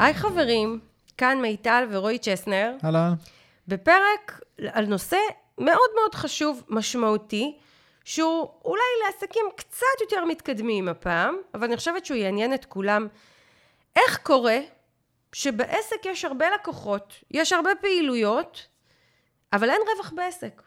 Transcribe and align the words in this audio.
היי 0.00 0.14
חברים, 0.14 0.80
כאן 1.18 1.40
מיטל 1.40 1.86
ורועי 1.90 2.18
צ'סנר, 2.18 2.76
אהלן. 2.84 3.14
בפרק 3.68 4.40
על 4.72 4.86
נושא 4.86 5.16
מאוד 5.58 5.90
מאוד 5.96 6.14
חשוב, 6.14 6.64
משמעותי, 6.68 7.58
שהוא 8.04 8.48
אולי 8.64 8.82
לעסקים 9.06 9.46
קצת 9.56 10.00
יותר 10.00 10.24
מתקדמים 10.24 10.88
הפעם, 10.88 11.36
אבל 11.54 11.64
אני 11.64 11.76
חושבת 11.76 12.06
שהוא 12.06 12.16
יעניין 12.16 12.54
את 12.54 12.64
כולם. 12.64 13.08
איך 13.96 14.18
קורה 14.22 14.58
שבעסק 15.32 16.06
יש 16.06 16.24
הרבה 16.24 16.50
לקוחות, 16.50 17.14
יש 17.30 17.52
הרבה 17.52 17.70
פעילויות, 17.80 18.66
אבל 19.52 19.70
אין 19.70 19.80
רווח 19.94 20.12
בעסק? 20.16 20.62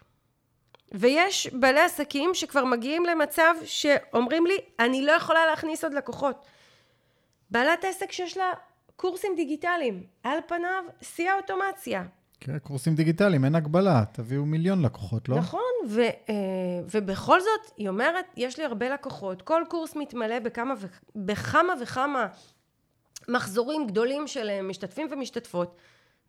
ויש 0.92 1.48
בעלי 1.54 1.82
עסקים 1.82 2.34
שכבר 2.34 2.66
מגיעים 2.66 3.06
למצב 3.06 3.54
שאומרים 3.66 4.46
לי, 4.46 4.58
אני 4.80 5.06
לא 5.06 5.12
יכולה 5.12 5.46
להכניס 5.46 5.84
עוד 5.84 5.94
לקוחות. 5.94 6.46
בעלת 7.50 7.86
עסק 7.86 8.12
שיש 8.12 8.38
לה 8.38 8.52
קורסים 8.96 9.36
דיגיטליים, 9.36 10.04
על 10.24 10.38
פניו 10.48 10.84
שיא 11.02 11.30
האוטומציה. 11.30 12.04
כן, 12.40 12.60
קורסים 12.60 12.96
דיגיטליים, 12.96 13.46
אין 13.46 13.56
הגבלה, 13.56 14.04
תביאו 14.12 14.46
מיליון 14.46 14.82
לקוחות, 14.82 15.30
לא? 15.30 15.36
נכון, 15.36 15.72
ו, 15.88 16.02
אה, 16.02 16.10
ובכל 16.94 17.40
זאת, 17.40 17.72
היא 17.78 17.90
אומרת, 17.90 18.26
יש 18.38 18.58
לי 18.58 18.66
הרבה 18.66 18.90
לקוחות, 18.90 19.42
כל 19.42 19.64
קורס 19.70 19.96
מתמלא 19.96 20.40
בכמה, 20.40 20.74
ו, 20.80 20.88
בכמה 21.16 21.74
וכמה 21.82 22.28
מחזורים 23.28 23.88
גדולים 23.88 24.28
של 24.28 24.50
אה, 24.50 24.62
משתתפים 24.62 25.08
ומשתתפות, 25.12 25.76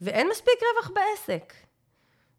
ואין 0.00 0.28
מספיק 0.30 0.54
רווח 0.74 0.90
בעסק. 0.94 1.52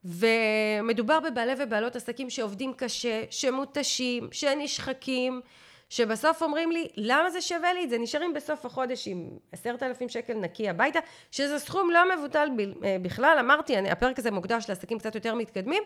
ומדובר 0.05 1.19
בבעלי 1.19 1.53
ובעלות 1.59 1.95
עסקים 1.95 2.29
שעובדים 2.29 2.73
קשה, 2.73 3.23
שמותשים, 3.29 4.27
שנשחקים, 4.31 5.41
שבסוף 5.89 6.41
אומרים 6.41 6.71
לי, 6.71 6.87
למה 6.95 7.29
זה 7.29 7.41
שווה 7.41 7.73
לי 7.73 7.83
את 7.83 7.89
זה? 7.89 7.97
נשארים 7.97 8.33
בסוף 8.33 8.65
החודש 8.65 9.07
עם 9.07 9.29
עשרת 9.51 9.83
אלפים 9.83 10.09
שקל 10.09 10.33
נקי 10.33 10.69
הביתה, 10.69 10.99
שזה 11.31 11.59
סכום 11.59 11.91
לא 11.91 12.15
מבוטל 12.15 12.49
אה, 12.83 12.97
בכלל. 13.01 13.37
אמרתי, 13.39 13.77
אני, 13.77 13.91
הפרק 13.91 14.19
הזה 14.19 14.31
מוקדש 14.31 14.69
לעסקים 14.69 14.99
קצת 14.99 15.15
יותר 15.15 15.35
מתקדמים. 15.35 15.83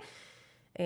אה, 0.79 0.85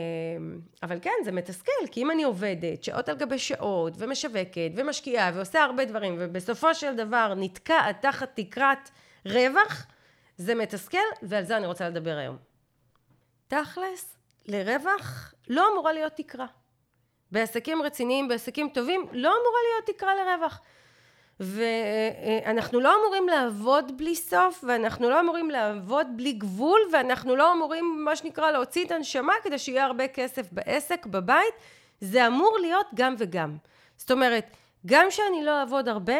אבל 0.83 0.99
כן, 1.01 1.11
זה 1.23 1.31
מתסכל, 1.31 1.87
כי 1.91 2.01
אם 2.01 2.11
אני 2.11 2.23
עובדת 2.23 2.83
שעות 2.83 3.09
על 3.09 3.15
גבי 3.15 3.39
שעות, 3.39 3.93
ומשווקת, 3.97 4.71
ומשקיעה, 4.75 5.31
ועושה 5.33 5.63
הרבה 5.63 5.85
דברים, 5.85 6.15
ובסופו 6.19 6.75
של 6.75 6.95
דבר 6.95 7.33
נתקעת 7.37 8.01
תחת 8.01 8.31
תקרת 8.35 8.89
רווח, 9.25 9.85
זה 10.37 10.55
מתסכל, 10.55 10.97
ועל 11.21 11.43
זה 11.43 11.57
אני 11.57 11.67
רוצה 11.67 11.89
לדבר 11.89 12.17
היום. 12.17 12.37
תכלס, 13.47 14.17
לרווח 14.45 15.33
לא 15.47 15.67
אמורה 15.73 15.93
להיות 15.93 16.13
תקרה. 16.15 16.45
בעסקים 17.33 17.81
רציניים, 17.81 18.27
בעסקים 18.27 18.69
טובים, 18.73 19.01
לא 19.01 19.29
אמורה 19.29 19.59
להיות 19.69 19.97
תקרה 19.97 20.11
לרווח. 20.15 20.61
ואנחנו 21.39 22.79
לא 22.79 22.95
אמורים 23.01 23.27
לעבוד 23.27 23.97
בלי 23.97 24.15
סוף, 24.15 24.63
ואנחנו 24.67 25.09
לא 25.09 25.19
אמורים 25.19 25.49
לעבוד 25.49 26.07
בלי 26.15 26.33
גבול, 26.33 26.79
ואנחנו 26.93 27.35
לא 27.35 27.53
אמורים, 27.53 28.01
מה 28.05 28.15
שנקרא, 28.15 28.51
להוציא 28.51 28.85
את 28.85 28.91
הנשמה 28.91 29.33
כדי 29.43 29.59
שיהיה 29.59 29.85
הרבה 29.85 30.07
כסף 30.07 30.47
בעסק, 30.51 31.05
בבית. 31.05 31.53
זה 32.01 32.27
אמור 32.27 32.57
להיות 32.61 32.85
גם 32.95 33.15
וגם. 33.17 33.57
זאת 33.97 34.11
אומרת, 34.11 34.45
גם 34.85 35.05
שאני 35.09 35.43
לא 35.43 35.59
אעבוד 35.59 35.87
הרבה, 35.87 36.17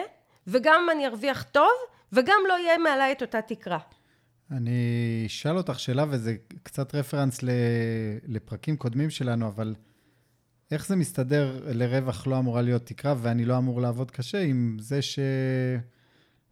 וגם 0.47 0.87
אני 0.91 1.07
ארוויח 1.07 1.43
טוב, 1.43 1.71
וגם 2.13 2.39
לא 2.47 2.53
יהיה 2.53 2.77
מעליי 2.77 3.11
את 3.11 3.21
אותה 3.21 3.41
תקרה. 3.41 3.79
אני 4.51 5.23
אשאל 5.25 5.57
אותך 5.57 5.79
שאלה, 5.79 6.05
וזה 6.09 6.35
קצת 6.63 6.95
רפרנס 6.95 7.39
לפרקים 8.27 8.77
קודמים 8.77 9.09
שלנו, 9.09 9.47
אבל 9.47 9.75
איך 10.71 10.87
זה 10.87 10.95
מסתדר 10.95 11.61
לרווח 11.65 12.27
לא 12.27 12.39
אמורה 12.39 12.61
להיות 12.61 12.85
תקרה, 12.85 13.15
ואני 13.17 13.45
לא 13.45 13.57
אמור 13.57 13.81
לעבוד 13.81 14.11
קשה, 14.11 14.41
עם 14.41 14.77
זה 14.79 14.99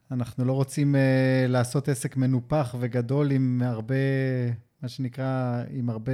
שאנחנו 0.10 0.46
לא 0.46 0.54
רוצים 0.54 0.96
uh, 0.96 0.98
לעשות 1.48 1.90
עסק 1.90 2.18
מנופח 2.18 2.76
וגדול 2.80 3.32
עם 3.32 3.62
הרבה, 3.66 3.96
מה 4.82 4.90
שנקרא, 4.90 5.64
עם 5.70 5.90
הרבה 5.90 6.12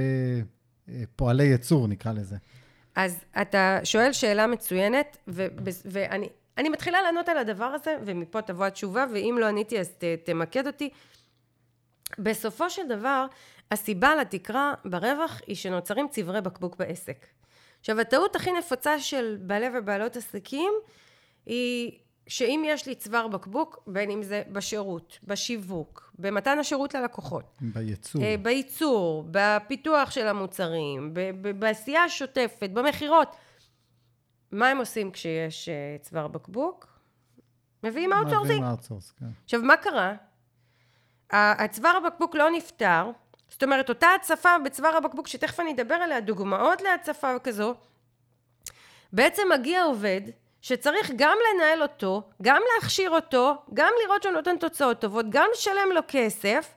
uh, 0.86 0.90
פועלי 1.16 1.44
ייצור, 1.44 1.88
נקרא 1.88 2.12
לזה. 2.12 2.36
אז 2.96 3.24
אתה 3.42 3.78
שואל 3.84 4.12
שאלה 4.12 4.46
מצוינת, 4.46 5.16
ו- 5.28 5.46
ואני 5.84 6.28
אני 6.58 6.68
מתחילה 6.68 7.02
לענות 7.02 7.28
על 7.28 7.38
הדבר 7.38 7.64
הזה, 7.64 7.96
ומפה 8.04 8.42
תבוא 8.42 8.66
התשובה, 8.66 9.04
ואם 9.12 9.36
לא 9.40 9.46
עניתי 9.46 9.80
אז 9.80 9.88
ת, 9.88 10.04
תמקד 10.24 10.66
אותי. 10.66 10.90
בסופו 12.18 12.70
של 12.70 12.88
דבר, 12.88 13.26
הסיבה 13.70 14.14
לתקרה 14.14 14.74
ברווח 14.84 15.40
היא 15.46 15.56
שנוצרים 15.56 16.06
צברי 16.10 16.40
בקבוק 16.40 16.76
בעסק. 16.76 17.26
עכשיו, 17.80 18.00
הטעות 18.00 18.36
הכי 18.36 18.52
נפוצה 18.52 19.00
של 19.00 19.38
בעלי 19.40 19.66
ובעלות 19.74 20.16
עסקים 20.16 20.72
היא 21.46 21.98
שאם 22.28 22.62
יש 22.66 22.86
לי 22.86 22.94
צוואר 22.94 23.28
בקבוק, 23.28 23.78
בין 23.86 24.10
אם 24.10 24.22
זה 24.22 24.42
בשירות, 24.52 25.18
בשיווק, 25.24 26.12
במתן 26.18 26.58
השירות 26.58 26.94
ללקוחות. 26.94 27.44
בייצור. 27.60 28.22
אה, 28.22 28.34
בייצור, 28.42 29.24
בפיתוח 29.30 30.10
של 30.10 30.26
המוצרים, 30.26 31.14
בעשייה 31.58 32.04
השוטפת, 32.04 32.70
במכירות. 32.70 33.36
מה 34.52 34.68
הם 34.68 34.78
עושים 34.78 35.10
כשיש 35.10 35.68
אה, 35.68 35.96
צוואר 36.00 36.28
בקבוק? 36.28 36.86
מביאים 37.84 38.12
outsourcing. 38.12 38.44
מביאים 38.44 38.64
outsource, 38.64 39.10
כן. 39.10 39.26
עכשיו, 39.44 39.62
מה 39.62 39.76
קרה? 39.76 40.14
הצוואר 41.30 41.96
הבקבוק 41.96 42.34
לא 42.34 42.50
נפתר, 42.50 43.10
זאת 43.48 43.62
אומרת, 43.62 43.88
אותה 43.88 44.08
הצפה 44.20 44.58
בצוואר 44.64 44.96
הבקבוק, 44.96 45.28
שתכף 45.28 45.60
אני 45.60 45.72
אדבר 45.72 45.94
עליה, 45.94 46.20
דוגמאות 46.20 46.82
להצפה 46.82 47.38
כזו, 47.38 47.74
בעצם 49.12 49.42
מגיע 49.54 49.82
עובד 49.82 50.20
שצריך 50.62 51.10
גם 51.16 51.36
לנהל 51.54 51.82
אותו, 51.82 52.22
גם 52.42 52.62
להכשיר 52.74 53.10
אותו, 53.10 53.54
גם 53.74 53.92
לראות 54.04 54.22
שהוא 54.22 54.32
נותן 54.32 54.56
תוצאות 54.56 55.00
טובות, 55.00 55.26
גם 55.28 55.46
לשלם 55.52 55.88
לו 55.94 56.00
כסף, 56.08 56.74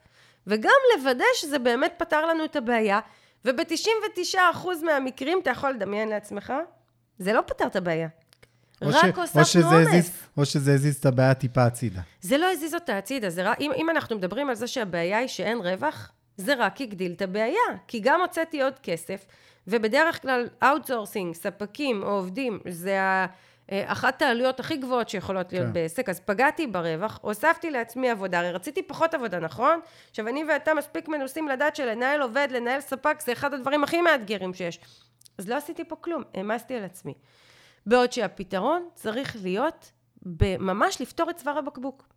וגם 0.47 0.77
לוודא 0.97 1.25
שזה 1.35 1.59
באמת 1.59 1.93
פתר 1.97 2.25
לנו 2.25 2.45
את 2.45 2.55
הבעיה, 2.55 2.99
וב-99% 3.45 4.37
מהמקרים, 4.83 5.39
אתה 5.41 5.49
יכול 5.49 5.69
לדמיין 5.69 6.09
לעצמך, 6.09 6.53
זה 7.19 7.33
לא 7.33 7.41
פתר 7.47 7.67
את 7.67 7.75
הבעיה. 7.75 8.07
רק 8.81 9.17
הוספנו 9.17 9.71
עומס. 9.71 10.11
או 10.37 10.45
שזה 10.45 10.73
הזיז 10.73 10.95
את 10.95 11.05
הבעיה 11.05 11.33
טיפה 11.33 11.63
הצידה. 11.63 12.01
זה 12.21 12.37
לא 12.37 12.51
הזיז 12.51 12.75
אותה 12.75 12.97
הצידה, 12.97 13.29
זה, 13.29 13.53
אם, 13.59 13.71
אם 13.75 13.89
אנחנו 13.89 14.15
מדברים 14.15 14.49
על 14.49 14.55
זה 14.55 14.67
שהבעיה 14.67 15.17
היא 15.17 15.27
שאין 15.27 15.57
רווח, 15.57 16.11
זה 16.41 16.53
רק 16.57 16.81
הגדיל 16.81 17.11
את 17.11 17.21
הבעיה, 17.21 17.77
כי 17.87 17.99
גם 17.99 18.21
הוצאתי 18.21 18.61
עוד 18.61 18.79
כסף, 18.83 19.25
ובדרך 19.67 20.21
כלל 20.21 20.47
outsourcing, 20.63 21.35
ספקים 21.35 22.03
או 22.03 22.07
עובדים, 22.07 22.59
זה 22.69 22.97
אה, 23.71 23.91
אחת 23.91 24.21
העלויות 24.21 24.59
הכי 24.59 24.77
גבוהות 24.77 25.09
שיכולות 25.09 25.53
להיות 25.53 25.67
כן. 25.67 25.73
בעסק, 25.73 26.09
אז 26.09 26.19
פגעתי 26.19 26.67
ברווח, 26.67 27.19
הוספתי 27.21 27.71
לעצמי 27.71 28.09
עבודה, 28.09 28.39
הרי 28.39 28.51
רציתי 28.51 28.83
פחות 28.83 29.13
עבודה, 29.13 29.39
נכון? 29.39 29.79
עכשיו, 30.09 30.27
אני 30.27 30.43
ואתה 30.43 30.73
מספיק 30.73 31.07
מנוסים 31.07 31.47
לדעת 31.47 31.75
שלנהל 31.75 32.21
עובד, 32.21 32.47
לנהל 32.51 32.81
ספק, 32.81 33.21
זה 33.21 33.31
אחד 33.31 33.53
הדברים 33.53 33.83
הכי 33.83 34.01
מאתגרים 34.01 34.53
שיש. 34.53 34.79
אז 35.37 35.49
לא 35.49 35.55
עשיתי 35.55 35.83
פה 35.83 35.95
כלום, 35.95 36.23
העמסתי 36.33 36.75
על 36.75 36.83
עצמי. 36.83 37.13
בעוד 37.85 38.11
שהפתרון 38.11 38.89
צריך 38.93 39.35
להיות 39.43 39.91
ממש 40.59 41.01
לפתור 41.01 41.29
את 41.29 41.35
צוואר 41.35 41.57
הבקבוק. 41.57 42.07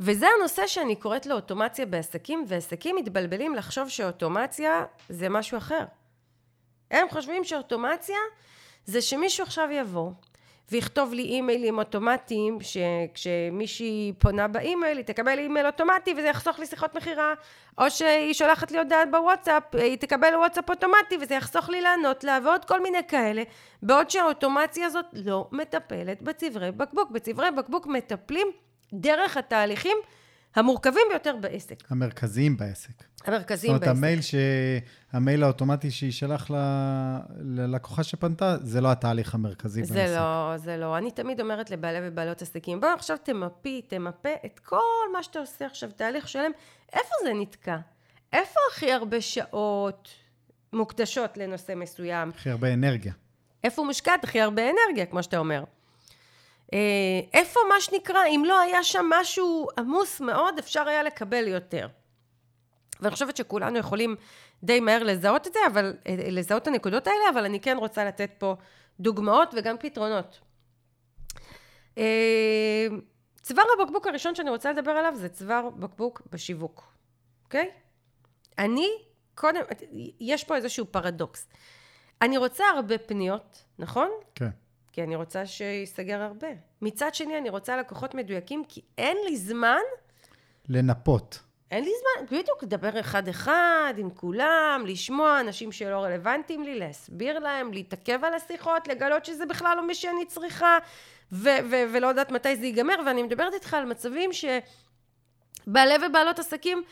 וזה 0.00 0.26
הנושא 0.38 0.66
שאני 0.66 0.96
קוראת 0.96 1.26
לו 1.26 1.34
אוטומציה 1.34 1.86
בעסקים, 1.86 2.44
ועסקים 2.48 2.96
מתבלבלים 2.96 3.54
לחשוב 3.54 3.88
שאוטומציה 3.88 4.84
זה 5.08 5.28
משהו 5.28 5.58
אחר. 5.58 5.84
הם 6.90 7.06
חושבים 7.10 7.44
שאוטומציה 7.44 8.18
זה 8.84 9.02
שמישהו 9.02 9.44
עכשיו 9.44 9.68
יבוא 9.70 10.10
ויכתוב 10.70 11.14
לי 11.14 11.22
אימיילים 11.22 11.78
אוטומטיים, 11.78 12.58
שכשמישהי 12.60 14.12
פונה 14.18 14.48
באימייל 14.48 14.96
היא 14.96 15.04
תקבל 15.04 15.38
אימייל 15.38 15.66
אוטומטי 15.66 16.14
וזה 16.16 16.26
יחסוך 16.26 16.58
לי 16.58 16.66
שיחות 16.66 16.94
מכירה, 16.94 17.34
או 17.78 17.90
שהיא 17.90 18.34
שולחת 18.34 18.70
לי 18.70 18.78
הודעת 18.78 19.10
בוואטסאפ, 19.10 19.62
היא 19.74 19.96
תקבל 19.96 20.34
וואטסאפ 20.34 20.70
אוטומטי 20.70 21.16
וזה 21.20 21.34
יחסוך 21.34 21.68
לי 21.68 21.80
לענות 21.80 22.24
לה, 22.24 22.38
ועוד 22.44 22.64
כל 22.64 22.82
מיני 22.82 22.98
כאלה, 23.08 23.42
בעוד 23.82 24.10
שהאוטומציה 24.10 24.86
הזאת 24.86 25.06
לא 25.12 25.48
מטפלת 25.52 26.22
בצברי 26.22 26.72
בקבוק. 26.72 27.10
בצברי 27.10 27.50
בקבוק 27.50 27.86
מטפלים 27.86 28.48
דרך 28.92 29.36
התהליכים 29.36 29.96
המורכבים 30.54 31.02
ביותר 31.10 31.36
בעסק. 31.40 31.76
המרכזיים 31.90 32.56
בעסק. 32.56 32.90
המרכזיים 33.24 33.72
בעסק. 33.72 33.84
זאת 33.84 33.88
אומרת, 33.88 33.98
המייל, 33.98 34.20
ש... 34.20 34.34
המייל 35.12 35.42
האוטומטי 35.42 35.90
שישלח 35.90 36.50
ל... 36.50 36.54
ללקוחה 37.40 38.02
שפנתה, 38.02 38.56
זה 38.60 38.80
לא 38.80 38.92
התהליך 38.92 39.34
המרכזי 39.34 39.84
זה 39.84 39.94
בעסק. 39.94 40.06
זה 40.06 40.16
לא, 40.16 40.56
זה 40.56 40.76
לא. 40.76 40.98
אני 40.98 41.10
תמיד 41.10 41.40
אומרת 41.40 41.70
לבעלי 41.70 41.98
ובעלות 42.02 42.42
עסקים, 42.42 42.80
בואו 42.80 42.92
עכשיו 42.92 43.16
תמפי, 43.22 43.82
תמפה 43.88 44.28
את 44.46 44.58
כל 44.58 45.12
מה 45.12 45.22
שאתה 45.22 45.38
עושה 45.38 45.66
עכשיו, 45.66 45.90
תהליך 45.90 46.28
שלם, 46.28 46.50
איפה 46.92 47.14
זה 47.24 47.32
נתקע? 47.40 47.76
איפה 48.32 48.60
הכי 48.72 48.92
הרבה 48.92 49.20
שעות 49.20 50.08
מוקדשות 50.72 51.36
לנושא 51.36 51.72
מסוים? 51.76 52.28
הכי 52.28 52.50
הרבה 52.50 52.72
אנרגיה. 52.72 53.12
איפה 53.64 53.84
מושקעת 53.84 54.24
הכי 54.24 54.40
הרבה 54.40 54.62
אנרגיה, 54.62 55.06
כמו 55.06 55.22
שאתה 55.22 55.38
אומר. 55.38 55.64
אה, 56.72 56.78
איפה 57.32 57.60
מה 57.68 57.80
שנקרא, 57.80 58.26
אם 58.26 58.42
לא 58.46 58.60
היה 58.60 58.84
שם 58.84 59.06
משהו 59.10 59.68
עמוס 59.78 60.20
מאוד, 60.20 60.58
אפשר 60.58 60.88
היה 60.88 61.02
לקבל 61.02 61.48
יותר. 61.48 61.88
ואני 63.00 63.12
חושבת 63.12 63.36
שכולנו 63.36 63.78
יכולים 63.78 64.16
די 64.62 64.80
מהר 64.80 65.02
לזהות 65.02 65.46
את 65.46 65.52
זה, 65.52 65.58
אבל, 65.66 65.96
אה, 66.06 66.16
לזהות 66.18 66.62
את 66.62 66.66
הנקודות 66.66 67.06
האלה, 67.06 67.24
אבל 67.32 67.44
אני 67.44 67.60
כן 67.60 67.76
רוצה 67.76 68.04
לתת 68.04 68.30
פה 68.38 68.56
דוגמאות 69.00 69.54
וגם 69.56 69.76
פתרונות. 69.80 70.40
אה, 71.98 72.86
צוואר 73.42 73.64
הבקבוק 73.78 74.06
הראשון 74.06 74.34
שאני 74.34 74.50
רוצה 74.50 74.72
לדבר 74.72 74.90
עליו 74.90 75.12
זה 75.16 75.28
צוואר 75.28 75.70
בקבוק 75.70 76.22
בשיווק, 76.32 76.92
אוקיי? 77.44 77.70
אני, 78.58 78.88
קודם, 79.34 79.60
יש 80.20 80.44
פה 80.44 80.56
איזשהו 80.56 80.86
פרדוקס. 80.90 81.48
אני 82.22 82.36
רוצה 82.36 82.64
הרבה 82.64 82.98
פניות, 82.98 83.64
נכון? 83.78 84.10
כן. 84.34 84.50
כי 84.92 85.02
אני 85.02 85.16
רוצה 85.16 85.46
שייסגר 85.46 86.22
הרבה. 86.22 86.48
מצד 86.82 87.14
שני, 87.14 87.38
אני 87.38 87.50
רוצה 87.50 87.76
לקוחות 87.76 88.14
מדויקים, 88.14 88.64
כי 88.68 88.80
אין 88.98 89.16
לי 89.28 89.36
זמן, 89.36 89.80
לנפות. 90.68 91.38
אין 91.70 91.84
לי 91.84 91.90
זמן, 91.90 92.26
בדיוק, 92.26 92.62
לדבר 92.62 93.00
אחד-אחד 93.00 93.94
עם 93.96 94.10
כולם, 94.10 94.84
לשמוע 94.86 95.40
אנשים 95.40 95.72
שלא 95.72 95.98
רלוונטיים 96.04 96.62
לי, 96.62 96.78
להסביר 96.78 97.38
להם, 97.38 97.72
להתעכב 97.72 98.24
על 98.24 98.34
השיחות, 98.34 98.88
לגלות 98.88 99.24
שזה 99.24 99.46
בכלל 99.46 99.76
לא 99.76 99.86
מי 99.86 99.94
שאני 99.94 100.26
צריכה, 100.26 100.78
ו- 101.32 101.48
ו- 101.70 101.84
ולא 101.92 102.06
יודעת 102.06 102.30
מתי 102.30 102.56
זה 102.56 102.66
ייגמר, 102.66 102.94
ואני 103.06 103.22
מדברת 103.22 103.54
איתך 103.54 103.74
על 103.74 103.84
מצבים 103.84 104.30
שבעלי 104.32 105.94
ובעלות 106.06 106.38
עסקים 106.38 106.82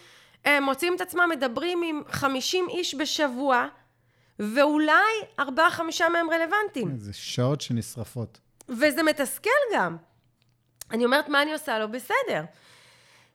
הם 0.45 0.63
מוצאים 0.63 0.97
את 0.97 1.01
עצמם 1.01 1.29
מדברים 1.31 1.83
עם 1.83 2.03
50 2.09 2.67
איש 2.69 2.95
בשבוע, 2.95 3.67
ואולי 4.41 5.13
ארבעה 5.39 5.71
חמישה 5.71 6.09
מהם 6.09 6.31
רלוונטיים. 6.31 6.97
זה 6.97 7.13
שעות 7.13 7.61
שנשרפות. 7.61 8.41
וזה 8.69 9.03
מתסכל 9.03 9.51
גם. 9.75 9.97
אני 10.91 11.05
אומרת, 11.05 11.29
מה 11.29 11.43
אני 11.43 11.53
עושה? 11.53 11.79
לא 11.79 11.87
בסדר. 11.87 12.45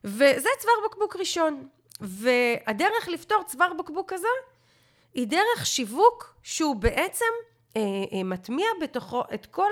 וזה 0.03 0.49
צוואר 0.59 0.75
בקבוק 0.89 1.15
ראשון. 1.15 1.67
והדרך 2.01 3.07
לפתור 3.07 3.43
צוואר 3.43 3.73
בקבוק 3.73 4.13
כזה, 4.13 4.27
היא 5.13 5.27
דרך 5.27 5.65
שיווק 5.65 6.35
שהוא 6.43 6.75
בעצם 6.75 7.25
אה, 7.75 7.81
אה, 8.13 8.23
מטמיע 8.23 8.67
בתוכו 8.81 9.23
את 9.33 9.45
כל 9.45 9.71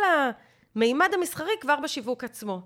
המימד 0.75 1.13
המסחרי 1.13 1.53
כבר 1.61 1.75
בשיווק 1.83 2.23
עצמו. 2.23 2.61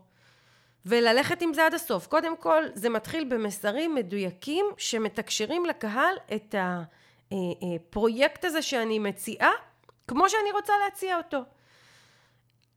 וללכת 0.86 1.42
עם 1.42 1.54
זה 1.54 1.66
עד 1.66 1.74
הסוף. 1.74 2.08
קודם 2.08 2.38
כל, 2.38 2.64
זה 2.74 2.90
מתחיל 2.90 3.24
במסרים 3.24 3.96
מדויקים 3.96 4.66
שמתקשרים 4.78 5.66
לקהל 5.66 6.16
את 6.36 6.56
הפרויקט 7.32 8.46
הזה 8.46 8.62
שאני 8.62 9.00
מציעה, 9.00 9.52
כמו 10.08 10.30
שאני 10.30 10.52
רוצה 10.52 10.74
להציע 10.86 11.18
אותו. 11.18 11.40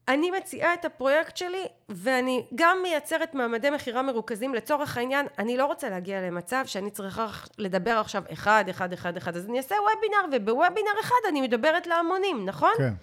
אני 0.07 0.31
מציעה 0.31 0.73
את 0.73 0.85
הפרויקט 0.85 1.37
שלי 1.37 1.65
ואני 1.89 2.45
גם 2.55 2.77
מייצרת 2.83 3.35
מעמדי 3.35 3.69
מכירה 3.69 4.01
מרוכזים 4.01 4.55
לצורך 4.55 4.97
העניין 4.97 5.27
אני 5.39 5.57
לא 5.57 5.65
רוצה 5.65 5.89
להגיע 5.89 6.21
למצב 6.21 6.63
שאני 6.65 6.91
צריכה 6.91 7.27
לדבר 7.57 7.91
עכשיו 7.91 8.23
אחד 8.33 8.65
אחד 8.69 8.93
אחד 8.93 9.17
אחד 9.17 9.35
אז 9.35 9.45
אני 9.45 9.57
אעשה 9.57 9.75
וובינר 9.75 10.37
ובוובינר 10.37 10.91
אחד 11.01 11.29
אני 11.29 11.41
מדברת 11.41 11.87
להמונים 11.87 12.45
נכון? 12.45 12.73
כן. 12.77 12.93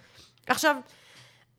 עכשיו 0.47 0.75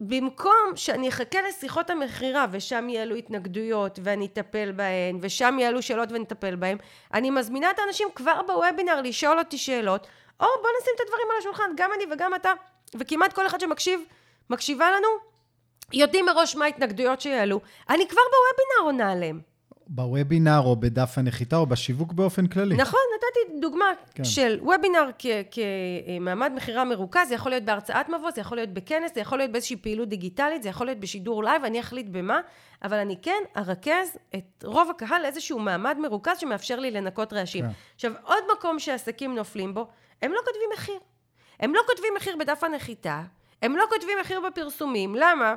במקום 0.00 0.73
שאני 0.75 1.08
אחכה 1.08 1.38
לשיחות 1.49 1.91
המכירה 1.91 2.47
ושם 2.50 2.88
יעלו 2.88 3.14
התנגדויות 3.14 3.99
ואני 4.02 4.26
אטפל 4.26 4.73
בהן 4.73 5.19
ושם 5.20 5.56
יעלו 5.61 5.82
שאלות 5.82 6.12
ונטפל 6.12 6.56
בהן 6.56 6.79
אני 7.14 7.31
מזמינה 7.31 7.70
את 7.70 7.79
האנשים 7.79 8.08
כבר 8.14 8.41
בוובינר 8.47 9.00
לשאול 9.00 9.38
אותי 9.38 9.58
שאלות 9.58 10.06
או 10.41 10.47
בוא 10.62 10.70
נשים 10.81 10.93
את 10.97 11.00
הדברים 11.00 11.26
על 11.31 11.37
השולחן 11.38 11.70
גם 11.76 11.91
אני 11.97 12.05
וגם 12.12 12.35
אתה 12.35 12.52
וכמעט 12.94 13.32
כל 13.32 13.47
אחד 13.47 13.61
שמקשיב 13.61 14.00
מקשיבה 14.50 14.91
לנו 14.91 15.31
יודעים 15.93 16.26
מראש 16.26 16.56
מה 16.56 16.64
ההתנגדויות 16.64 17.20
שיעלו, 17.20 17.61
אני 17.91 18.08
כבר 18.08 18.20
בוובינר 18.31 18.87
עונה 18.87 19.12
עליהם. 19.12 19.50
בוובינר 19.92 20.60
או 20.64 20.76
בדף 20.76 21.19
הנחיתה 21.19 21.56
או 21.56 21.66
בשיווק 21.66 22.12
באופן 22.12 22.46
כללי. 22.46 22.76
נכון, 22.76 23.00
נתתי 23.16 23.60
דוגמה 23.60 23.84
כן. 24.14 24.25
של 24.25 24.58
וובינר 24.62 25.10
כ- 25.19 25.26
כמעמד 25.50 26.52
מכירה 26.56 26.84
מרוכז, 26.84 27.28
זה 27.28 27.34
יכול 27.34 27.52
להיות 27.52 27.64
בהרצאת 27.64 28.08
מבוא, 28.08 28.31
זה 28.31 28.40
יכול 28.40 28.56
להיות 28.58 28.70
בכנס, 28.70 29.14
זה 29.14 29.20
יכול 29.20 29.38
להיות 29.38 29.50
באיזושהי 29.52 29.76
פעילות 29.76 30.08
דיגיטלית, 30.08 30.62
זה 30.62 30.69
יכול 30.69 30.87
להיות 30.87 30.98
בשידור 31.00 31.44
live, 31.44 31.64
אני 31.64 31.81
אחליט 31.81 32.06
במה, 32.10 32.40
אבל 32.84 32.96
אני 32.96 33.16
כן 33.22 33.42
ארכז 33.56 34.16
את 34.34 34.64
רוב 34.64 34.90
הקהל 34.90 35.22
לאיזשהו 35.22 35.58
מעמד 35.58 35.96
מרוכז 35.98 36.38
שמאפשר 36.38 36.81
לי 36.81 36.90
לנקות 36.90 37.32
רעשים. 37.32 37.64
כן. 37.64 37.70
עכשיו, 37.94 38.12
עוד 38.25 38.44
מקום 38.58 38.78
שעסקים 38.78 39.34
נופלים 39.34 39.75
בו, 39.75 39.86
הם 40.22 40.32
לא 40.32 40.38
כותבים 40.44 40.69
מחיר. 40.75 40.98
הם 41.60 41.75
לא 41.75 41.81
כותבים 41.86 42.12
מחיר 42.16 42.36
בדף 42.36 42.64
הנחיתה, 42.64 43.22
הם 43.62 43.76
לא 43.76 43.84
כותבים 43.88 44.19
מחיר 44.20 44.40
בפרסומים, 44.50 45.14
למה? 45.14 45.54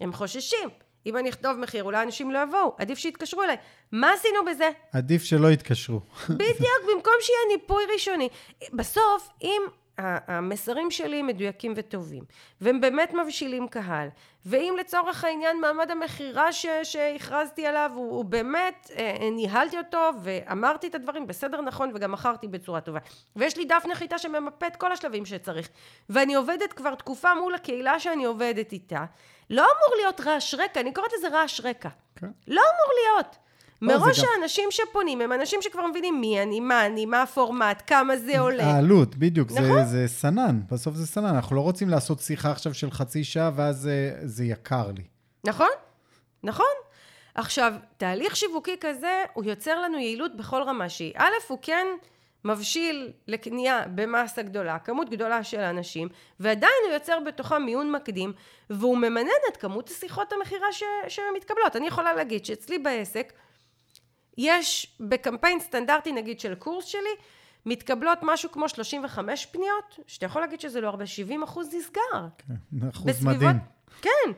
הם 0.00 0.12
חוששים. 0.12 0.68
אם 1.06 1.16
אני 1.16 1.30
אכתוב 1.30 1.56
מחיר, 1.58 1.84
אולי 1.84 2.02
אנשים 2.02 2.30
לא 2.30 2.38
יבואו, 2.42 2.74
עדיף 2.78 2.98
שיתקשרו 2.98 3.42
אליי. 3.42 3.56
מה 3.92 4.12
עשינו 4.12 4.44
בזה? 4.44 4.70
עדיף 4.92 5.22
שלא 5.22 5.50
יתקשרו. 5.50 6.00
בדיוק, 6.28 6.82
במקום 6.94 7.14
שיהיה 7.20 7.38
ניפוי 7.56 7.84
ראשוני. 7.94 8.28
בסוף, 8.72 9.28
אם 9.42 9.62
המסרים 9.98 10.90
שלי 10.90 11.22
מדויקים 11.22 11.72
וטובים, 11.76 12.24
והם 12.60 12.80
באמת 12.80 13.14
מבשילים 13.14 13.68
קהל, 13.68 14.08
ואם 14.46 14.76
לצורך 14.80 15.24
העניין 15.24 15.60
מעמד 15.60 15.90
המכירה 15.90 16.52
ש- 16.52 16.66
שהכרזתי 16.82 17.66
עליו, 17.66 17.90
הוא, 17.94 18.10
הוא 18.10 18.24
באמת, 18.24 18.90
אה, 18.96 19.30
ניהלתי 19.32 19.78
אותו 19.78 20.10
ואמרתי 20.22 20.86
את 20.86 20.94
הדברים 20.94 21.26
בסדר 21.26 21.60
נכון 21.60 21.90
וגם 21.94 22.12
מכרתי 22.12 22.48
בצורה 22.48 22.80
טובה. 22.80 22.98
ויש 23.36 23.56
לי 23.56 23.64
דף 23.64 23.84
נחיתה 23.90 24.18
שממפה 24.18 24.66
את 24.66 24.76
כל 24.76 24.92
השלבים 24.92 25.26
שצריך. 25.26 25.68
ואני 26.08 26.34
עובדת 26.34 26.72
כבר 26.72 26.94
תקופה 26.94 27.34
מול 27.34 27.54
הקהילה 27.54 28.00
שאני 28.00 28.24
עובדת 28.24 28.72
איתה. 28.72 29.04
לא 29.50 29.62
אמור 29.62 29.96
להיות 30.00 30.20
רעש 30.20 30.54
רקע, 30.54 30.80
אני 30.80 30.92
קוראת 30.92 31.10
לזה 31.18 31.28
רעש 31.28 31.60
רקע. 31.60 31.88
כן. 32.16 32.26
לא 32.48 32.60
אמור 32.60 32.92
להיות. 33.02 33.36
זה 33.80 33.86
מראש 33.86 34.18
גם- 34.20 34.26
האנשים 34.40 34.68
שפונים 34.70 35.20
הם 35.20 35.32
אנשים 35.32 35.62
שכבר 35.62 35.86
מבינים 35.86 36.20
מי 36.20 36.42
אני, 36.42 36.60
מה 36.60 36.86
אני, 36.86 37.06
מה 37.06 37.22
הפורמט, 37.22 37.82
כמה 37.86 38.16
זה 38.16 38.38
עולה. 38.40 38.64
העלות, 38.64 39.16
בדיוק, 39.16 39.50
זה, 39.50 39.60
נכון. 39.60 39.84
זה 39.84 40.04
סנן, 40.08 40.60
בסוף 40.72 40.94
זה 40.94 41.06
סנן. 41.06 41.34
אנחנו 41.34 41.56
לא 41.56 41.60
רוצים 41.60 41.88
לעשות 41.88 42.20
שיחה 42.20 42.50
עכשיו 42.50 42.74
של 42.74 42.90
חצי 42.90 43.24
שעה, 43.24 43.50
ואז 43.56 43.76
זה, 43.76 44.14
זה 44.22 44.44
יקר 44.44 44.86
לי. 44.96 45.02
נכון? 45.46 45.68
נכון. 46.42 46.66
עכשיו, 47.34 47.72
תהליך 47.96 48.36
שיווקי 48.36 48.76
כזה, 48.80 49.22
הוא 49.32 49.44
יוצר 49.44 49.80
לנו 49.80 49.98
יעילות 49.98 50.36
בכל 50.36 50.62
רמה 50.62 50.88
שהיא. 50.88 51.12
א', 51.16 51.30
הוא 51.48 51.58
כן 51.62 51.86
מבשיל 52.44 53.12
לקנייה 53.28 53.82
במסה 53.94 54.42
גדולה, 54.42 54.78
כמות 54.78 55.10
גדולה 55.10 55.44
של 55.44 55.60
אנשים, 55.60 56.08
ועדיין 56.40 56.72
הוא 56.86 56.92
יוצר 56.94 57.18
בתוכם 57.26 57.62
מיון 57.62 57.92
מקדים, 57.92 58.32
והוא 58.70 58.98
ממנן 58.98 59.28
את 59.52 59.56
כמות 59.56 59.88
השיחות 59.90 60.32
המכירה 60.32 60.72
ש- 60.72 60.82
שמתקבלות. 61.08 61.76
אני 61.76 61.86
יכולה 61.86 62.14
להגיד 62.14 62.44
שאצלי 62.44 62.78
בעסק, 62.78 63.32
יש 64.38 64.96
בקמפיין 65.00 65.60
סטנדרטי 65.60 66.12
נגיד 66.12 66.40
של 66.40 66.54
קורס 66.54 66.84
שלי, 66.84 67.10
מתקבלות 67.66 68.18
משהו 68.22 68.52
כמו 68.52 68.68
35 68.68 69.46
פניות, 69.46 69.98
שאתה 70.06 70.26
יכול 70.26 70.40
להגיד 70.42 70.60
שזה 70.60 70.80
לא 70.80 70.88
הרבה, 70.88 71.06
70 71.06 71.42
אחוז 71.42 71.74
נסגר. 71.74 72.26
כן, 72.38 72.54
אחוז 72.88 73.06
בסביבות- 73.06 73.36
מדהים. 73.36 73.56
כן. 74.02 74.30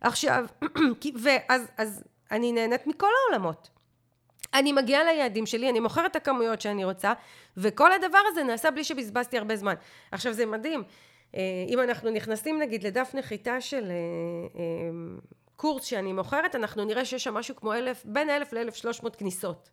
עכשיו, 0.00 0.44
ואז 1.22 1.68
אז 1.78 2.04
אני 2.30 2.52
נהנית 2.52 2.86
מכל 2.86 3.06
העולמות. 3.26 3.70
אני 4.54 4.72
מגיעה 4.72 5.04
ליעדים 5.04 5.46
שלי, 5.46 5.70
אני 5.70 5.80
מוכרת 5.80 6.10
את 6.10 6.16
הכמויות 6.16 6.60
שאני 6.60 6.84
רוצה, 6.84 7.12
וכל 7.56 7.92
הדבר 7.92 8.18
הזה 8.32 8.42
נעשה 8.42 8.70
בלי 8.70 8.84
שבזבזתי 8.84 9.38
הרבה 9.38 9.56
זמן. 9.56 9.74
עכשיו, 10.12 10.32
זה 10.32 10.46
מדהים. 10.46 10.82
אה, 11.36 11.40
אם 11.68 11.80
אנחנו 11.80 12.10
נכנסים 12.10 12.58
נגיד 12.58 12.82
לדף 12.86 13.10
נחיתה 13.14 13.60
של 13.60 13.84
אה, 13.84 13.90
אה, 14.60 14.60
קורס 15.56 15.84
שאני 15.84 16.12
מוכרת, 16.12 16.54
אנחנו 16.54 16.84
נראה 16.84 17.04
שיש 17.04 17.24
שם 17.24 17.34
משהו 17.34 17.56
כמו 17.56 17.74
אלף, 17.74 18.02
בין 18.04 18.30
אלף 18.30 18.52
לאלף 18.52 18.74
שלוש 18.74 19.02
מאות 19.02 19.16
כניסות. 19.16 19.70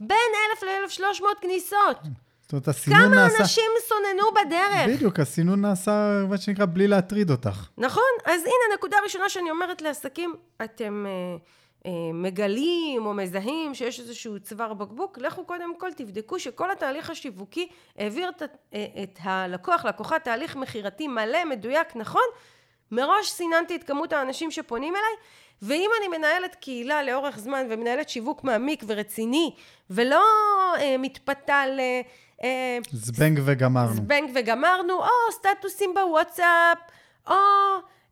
בין 0.00 0.16
אלף 0.50 0.62
לאלף 0.62 0.90
שלוש 0.90 1.20
מאות 1.20 1.38
כניסות. 1.40 1.96
זאת 2.42 2.52
אומרת, 2.52 2.68
הסינון 2.68 3.00
כמה 3.00 3.14
נעשה... 3.14 3.38
אנשים 3.40 3.70
סוננו 3.88 4.22
בדרך. 4.32 4.96
בדיוק, 4.96 5.20
הסינון 5.20 5.60
נעשה, 5.60 6.24
מה 6.28 6.38
שנקרא, 6.38 6.66
בלי 6.66 6.88
להטריד 6.88 7.30
אותך. 7.30 7.68
נכון, 7.78 8.02
אז 8.24 8.40
הנה 8.40 8.74
נקודה 8.74 8.96
ראשונה 9.04 9.28
שאני 9.28 9.50
אומרת 9.50 9.82
לעסקים, 9.82 10.34
אתם 10.64 11.06
אה, 11.06 11.36
אה, 11.86 12.12
מגלים 12.14 13.06
או 13.06 13.14
מזהים 13.14 13.74
שיש 13.74 14.00
איזשהו 14.00 14.40
צוואר 14.40 14.74
בקבוק, 14.74 15.18
לכו 15.18 15.44
קודם 15.44 15.78
כל 15.78 15.92
תבדקו 15.96 16.38
שכל 16.38 16.70
התהליך 16.70 17.10
השיווקי 17.10 17.68
העביר 17.98 18.28
את, 18.28 18.42
אה, 18.74 18.86
את 19.02 19.18
הלקוח, 19.22 19.84
לקוחה, 19.84 20.18
תהליך 20.18 20.56
מכירתי 20.56 21.08
מלא, 21.08 21.44
מדויק, 21.44 21.96
נכון? 21.96 22.22
מראש 22.92 23.30
סיננתי 23.30 23.76
את 23.76 23.84
כמות 23.84 24.12
האנשים 24.12 24.50
שפונים 24.50 24.94
אליי, 24.96 25.16
ואם 25.62 25.90
אני 25.98 26.18
מנהלת 26.18 26.54
קהילה 26.54 27.02
לאורך 27.02 27.38
זמן 27.38 27.66
ומנהלת 27.70 28.08
שיווק 28.08 28.44
מעמיק 28.44 28.84
ורציני, 28.86 29.54
ולא 29.90 30.24
אה, 30.78 30.96
מתפתה 30.98 31.66
ל... 31.66 31.80
אה, 32.44 32.78
זבנג 32.92 33.40
וגמרנו. 33.44 33.94
זבנג 33.94 34.30
וגמרנו, 34.34 34.94
או 34.94 35.32
סטטוסים 35.32 35.94
בוואטסאפ, 35.94 36.78
או 37.28 37.34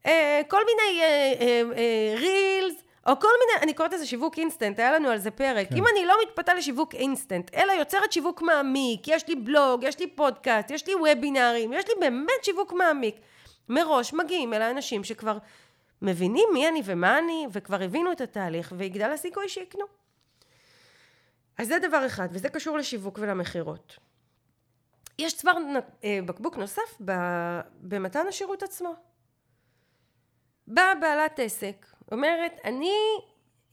אה, 0.07 0.41
כל 0.49 0.61
מיני 0.67 1.03
אה, 1.03 1.33
אה, 1.41 1.63
אה, 1.77 2.15
reels, 2.21 2.75
או 3.07 3.21
כל 3.21 3.29
מיני, 3.41 3.63
אני 3.63 3.75
קוראת 3.75 3.93
לזה 3.93 4.07
שיווק 4.07 4.39
אינסטנט, 4.39 4.79
היה 4.79 4.93
לנו 4.93 5.09
על 5.09 5.19
זה 5.19 5.31
פרק. 5.31 5.69
כן. 5.69 5.77
אם 5.77 5.85
אני 5.93 6.07
לא 6.07 6.15
מתפתה 6.23 6.55
לשיווק 6.55 6.95
אינסטנט, 6.95 7.55
אלא 7.55 7.73
יוצרת 7.73 8.13
שיווק 8.13 8.43
מעמיק, 8.43 9.09
יש 9.09 9.29
לי 9.29 9.35
בלוג, 9.35 9.85
יש 9.85 9.99
לי 9.99 10.07
פודקאסט, 10.07 10.71
יש 10.71 10.87
לי 10.87 10.95
וובינארים, 10.95 11.73
יש 11.73 11.85
לי 11.89 11.95
באמת 12.01 12.45
שיווק 12.45 12.73
מעמיק. 12.73 13.17
מראש 13.69 14.13
מגיעים 14.13 14.55
אל 14.55 14.63
האנשים 14.63 15.05
שכבר 15.05 15.39
מבינים 16.03 16.49
מי 16.53 16.69
אני 16.69 16.83
ומה 16.85 17.19
אני, 17.19 17.47
וכבר 17.53 17.83
הבינו 17.83 18.13
את 18.13 18.21
התהליך, 18.21 18.73
ויגדל 18.77 19.11
הסיכוי 19.11 19.49
שיקנו. 19.49 19.85
אז 21.59 21.69
זה 21.69 21.79
דבר 21.79 22.07
אחד, 22.07 22.29
וזה 22.33 22.49
קשור 22.49 22.79
לשיווק 22.79 23.19
ולמכירות. 23.23 23.97
יש 25.19 25.37
צוואר 25.37 25.57
אה, 26.05 26.19
בקבוק 26.27 26.57
נוסף 26.57 26.97
במתן 27.81 28.27
השירות 28.27 28.63
עצמו. 28.63 28.95
באה 30.67 30.95
בעלת 30.95 31.39
עסק, 31.39 31.87
אומרת, 32.13 32.61
אני 32.65 32.95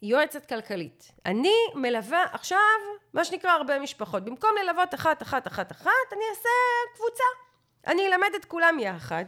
יועצת 0.02 0.46
כלכלית. 0.46 1.12
אני 1.26 1.54
מלווה 1.76 2.24
עכשיו, 2.32 2.60
מה 3.14 3.26
שנקרא, 3.26 3.52
הרבה 3.52 3.80
משפחות. 3.80 4.26
במקום 4.26 4.50
ללוות 4.64 4.94
אחת, 4.94 5.22
אחת, 5.22 5.48
אחת, 5.48 5.72
אחת, 5.72 5.92
אני 6.12 6.24
אעשה 6.30 6.50
קבוצה. 6.96 7.24
אני 7.88 8.08
אלמד 8.08 8.30
את 8.36 8.46
כולם 8.46 8.80
יחד. 8.80 9.26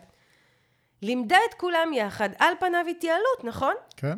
לימדה 1.02 1.38
את 1.50 1.54
כולם 1.54 1.94
יחד, 1.94 2.30
על 2.40 2.54
פניו 2.60 2.86
התייעלות, 2.90 3.44
נכון? 3.44 3.74
כן. 3.98 4.18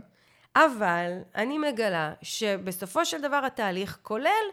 אבל 0.56 1.12
אני 1.36 1.58
מגלה 1.58 2.14
שבסופו 2.22 3.06
של 3.06 3.22
דבר 3.22 3.42
התהליך 3.46 3.98
כולל 4.02 4.46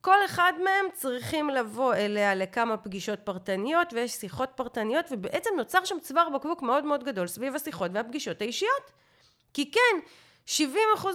כל 0.00 0.24
אחד 0.24 0.52
מהם 0.64 0.86
צריכים 0.92 1.50
לבוא 1.50 1.94
אליה 1.94 2.34
לכמה 2.34 2.76
פגישות 2.76 3.18
פרטניות 3.24 3.92
ויש 3.92 4.12
שיחות 4.12 4.50
פרטניות 4.54 5.06
ובעצם 5.10 5.50
נוצר 5.56 5.84
שם 5.84 6.00
צוואר 6.00 6.28
בקבוק 6.28 6.62
מאוד 6.62 6.84
מאוד 6.84 7.04
גדול 7.04 7.26
סביב 7.26 7.54
השיחות 7.54 7.90
והפגישות 7.94 8.40
האישיות. 8.40 8.92
כי 9.54 9.70
כן, 9.70 9.98
70% 10.48 10.50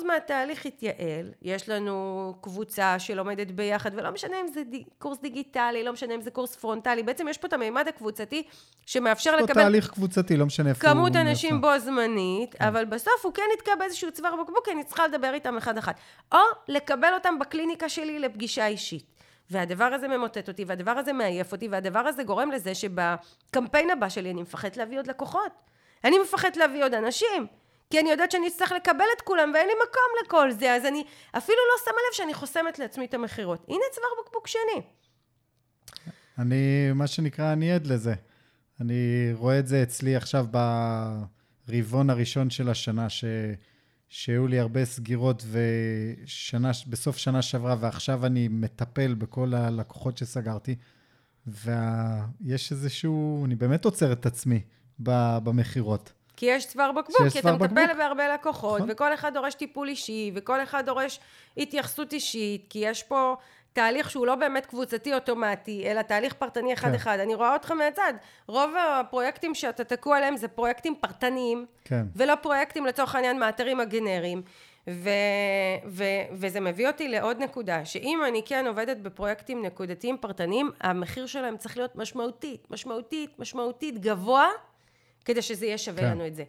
מהתהליך 0.07 0.65
התייעל, 0.65 1.31
יש 1.41 1.69
לנו 1.69 2.35
קבוצה 2.41 2.99
שלומדת 2.99 3.51
ביחד, 3.51 3.91
ולא 3.95 4.11
משנה 4.11 4.41
אם 4.41 4.47
זה 4.47 4.63
די, 4.63 4.83
קורס 4.97 5.19
דיגיטלי, 5.19 5.83
לא 5.83 5.93
משנה 5.93 6.15
אם 6.15 6.21
זה 6.21 6.31
קורס 6.31 6.55
פרונטלי, 6.55 7.03
בעצם 7.03 7.27
יש 7.27 7.37
פה 7.37 7.47
את 7.47 7.53
המימד 7.53 7.87
הקבוצתי 7.87 8.43
שמאפשר 8.85 9.31
לקבל... 9.31 9.43
יש 9.43 9.53
פה 9.53 9.53
תהליך 9.53 9.89
קבוצתי, 9.89 10.37
לא 10.37 10.45
משנה 10.45 10.69
איפה 10.69 10.87
הוא... 10.87 10.95
כמות 10.95 11.15
אנשים 11.15 11.61
בו 11.61 11.79
זמנית, 11.79 12.55
כן. 12.55 12.65
אבל 12.65 12.85
בסוף 12.85 13.25
הוא 13.25 13.33
כן 13.33 13.43
נתקע 13.53 13.71
באיזשהו 13.79 14.11
צוואר 14.11 14.35
בקבוק, 14.43 14.65
כי 14.65 14.71
אני 14.71 14.83
צריכה 14.83 15.07
לדבר 15.07 15.33
איתם 15.33 15.57
אחד-אחד. 15.57 15.93
או 16.31 16.37
לקבל 16.67 17.13
אותם 17.13 17.39
בקליניקה 17.39 17.89
שלי 17.89 18.19
לפגישה 18.19 18.67
אישית. 18.67 19.05
והדבר 19.49 19.83
הזה 19.85 20.07
ממוטט 20.07 20.47
אותי, 20.47 20.65
והדבר 20.65 20.91
הזה 20.91 21.13
מעייף 21.13 21.51
אותי, 21.51 21.67
והדבר 21.67 21.99
הזה 21.99 22.23
גורם 22.23 22.51
לזה 22.51 22.75
שבקמפיין 22.75 23.89
הבא 23.89 24.09
שלי 24.09 24.31
אני 24.31 24.41
מפחדת 24.41 24.77
להביא 24.77 24.99
עוד 24.99 25.07
לקוחות. 25.07 25.51
אני 26.03 26.19
מפחדת 26.19 26.57
להביא 26.57 26.83
עוד 26.83 26.93
אנשים. 26.93 27.47
כי 27.93 27.99
אני 27.99 28.09
יודעת 28.09 28.31
שאני 28.31 28.47
אצטרך 28.47 28.71
לקבל 28.71 29.05
את 29.17 29.21
כולם 29.21 29.51
ואין 29.53 29.67
לי 29.67 29.73
מקום 29.73 30.25
לכל 30.25 30.51
זה, 30.51 30.73
אז 30.73 30.85
אני 30.85 31.03
אפילו 31.37 31.57
לא 31.57 31.85
שמה 31.85 31.93
לב 31.93 32.13
שאני 32.13 32.33
חוסמת 32.33 32.79
לעצמי 32.79 33.05
את 33.05 33.13
המכירות. 33.13 33.65
הנה 33.67 33.83
צוואר 33.91 34.07
בקבוק 34.25 34.47
שני. 34.47 34.81
אני, 36.37 36.91
מה 36.95 37.07
שנקרא, 37.07 37.53
אני 37.53 37.71
עד 37.71 37.87
לזה. 37.87 38.13
אני 38.81 39.31
רואה 39.33 39.59
את 39.59 39.67
זה 39.67 39.83
אצלי 39.83 40.15
עכשיו 40.15 40.45
ברבעון 41.67 42.09
הראשון 42.09 42.49
של 42.49 42.69
השנה, 42.69 43.09
ש... 43.09 43.25
שהיו 44.09 44.47
לי 44.47 44.59
הרבה 44.59 44.85
סגירות 44.85 45.43
ושנה, 45.51 46.71
בסוף 46.87 47.17
שנה 47.17 47.41
שעברה, 47.41 47.75
ועכשיו 47.79 48.25
אני 48.25 48.47
מטפל 48.47 49.13
בכל 49.13 49.53
הלקוחות 49.53 50.17
שסגרתי, 50.17 50.75
ויש 51.47 52.71
איזשהו, 52.71 53.45
אני 53.45 53.55
באמת 53.55 53.85
עוצר 53.85 54.11
את 54.11 54.25
עצמי 54.25 54.61
במכירות. 54.99 56.13
כי 56.35 56.45
יש 56.45 56.67
צוואר 56.67 56.91
בקבוק, 56.91 57.27
כי 57.31 57.39
אתה 57.39 57.51
מטפל 57.51 57.93
בהרבה 57.97 58.33
לקוחות, 58.33 58.79
נכון. 58.79 58.91
וכל 58.91 59.13
אחד 59.13 59.33
דורש 59.33 59.55
טיפול 59.55 59.87
אישי, 59.87 60.31
וכל 60.35 60.63
אחד 60.63 60.85
דורש 60.85 61.19
התייחסות 61.57 62.13
אישית, 62.13 62.65
כי 62.69 62.79
יש 62.79 63.03
פה 63.03 63.35
תהליך 63.73 64.09
שהוא 64.09 64.27
לא 64.27 64.35
באמת 64.35 64.65
קבוצתי 64.65 65.13
אוטומטי, 65.13 65.83
אלא 65.91 66.01
תהליך 66.01 66.33
פרטני 66.33 66.73
אחד-אחד. 66.73 67.15
כן. 67.15 67.19
אני 67.19 67.35
רואה 67.35 67.53
אותך 67.53 67.71
מהצד. 67.71 68.13
רוב 68.47 68.71
הפרויקטים 68.99 69.55
שאתה 69.55 69.83
תקוע 69.83 70.17
עליהם 70.17 70.37
זה 70.37 70.47
פרויקטים 70.47 70.95
פרטניים, 70.99 71.65
כן. 71.85 72.05
ולא 72.15 72.35
פרויקטים 72.35 72.85
לצורך 72.85 73.15
העניין 73.15 73.39
מאתרים 73.39 73.79
הגנריים. 73.79 74.41
ו, 74.89 75.09
ו, 75.87 76.03
וזה 76.31 76.59
מביא 76.59 76.87
אותי 76.87 77.07
לעוד 77.07 77.37
נקודה, 77.43 77.85
שאם 77.85 78.19
אני 78.27 78.41
כן 78.45 78.67
עובדת 78.67 78.97
בפרויקטים 78.97 79.65
נקודתיים 79.65 80.17
פרטניים, 80.17 80.71
המחיר 80.81 81.25
שלהם 81.25 81.57
צריך 81.57 81.77
להיות 81.77 81.95
משמעותית, 81.95 82.71
משמעותית, 82.71 83.39
משמעותית 83.39 83.99
גבוה, 83.99 84.47
כדי 85.25 85.41
שזה 85.41 85.65
יהיה 85.65 85.77
שווה 85.77 86.01
כן. 86.01 86.11
לנו 86.11 86.27
את 86.27 86.35
זה. 86.35 86.43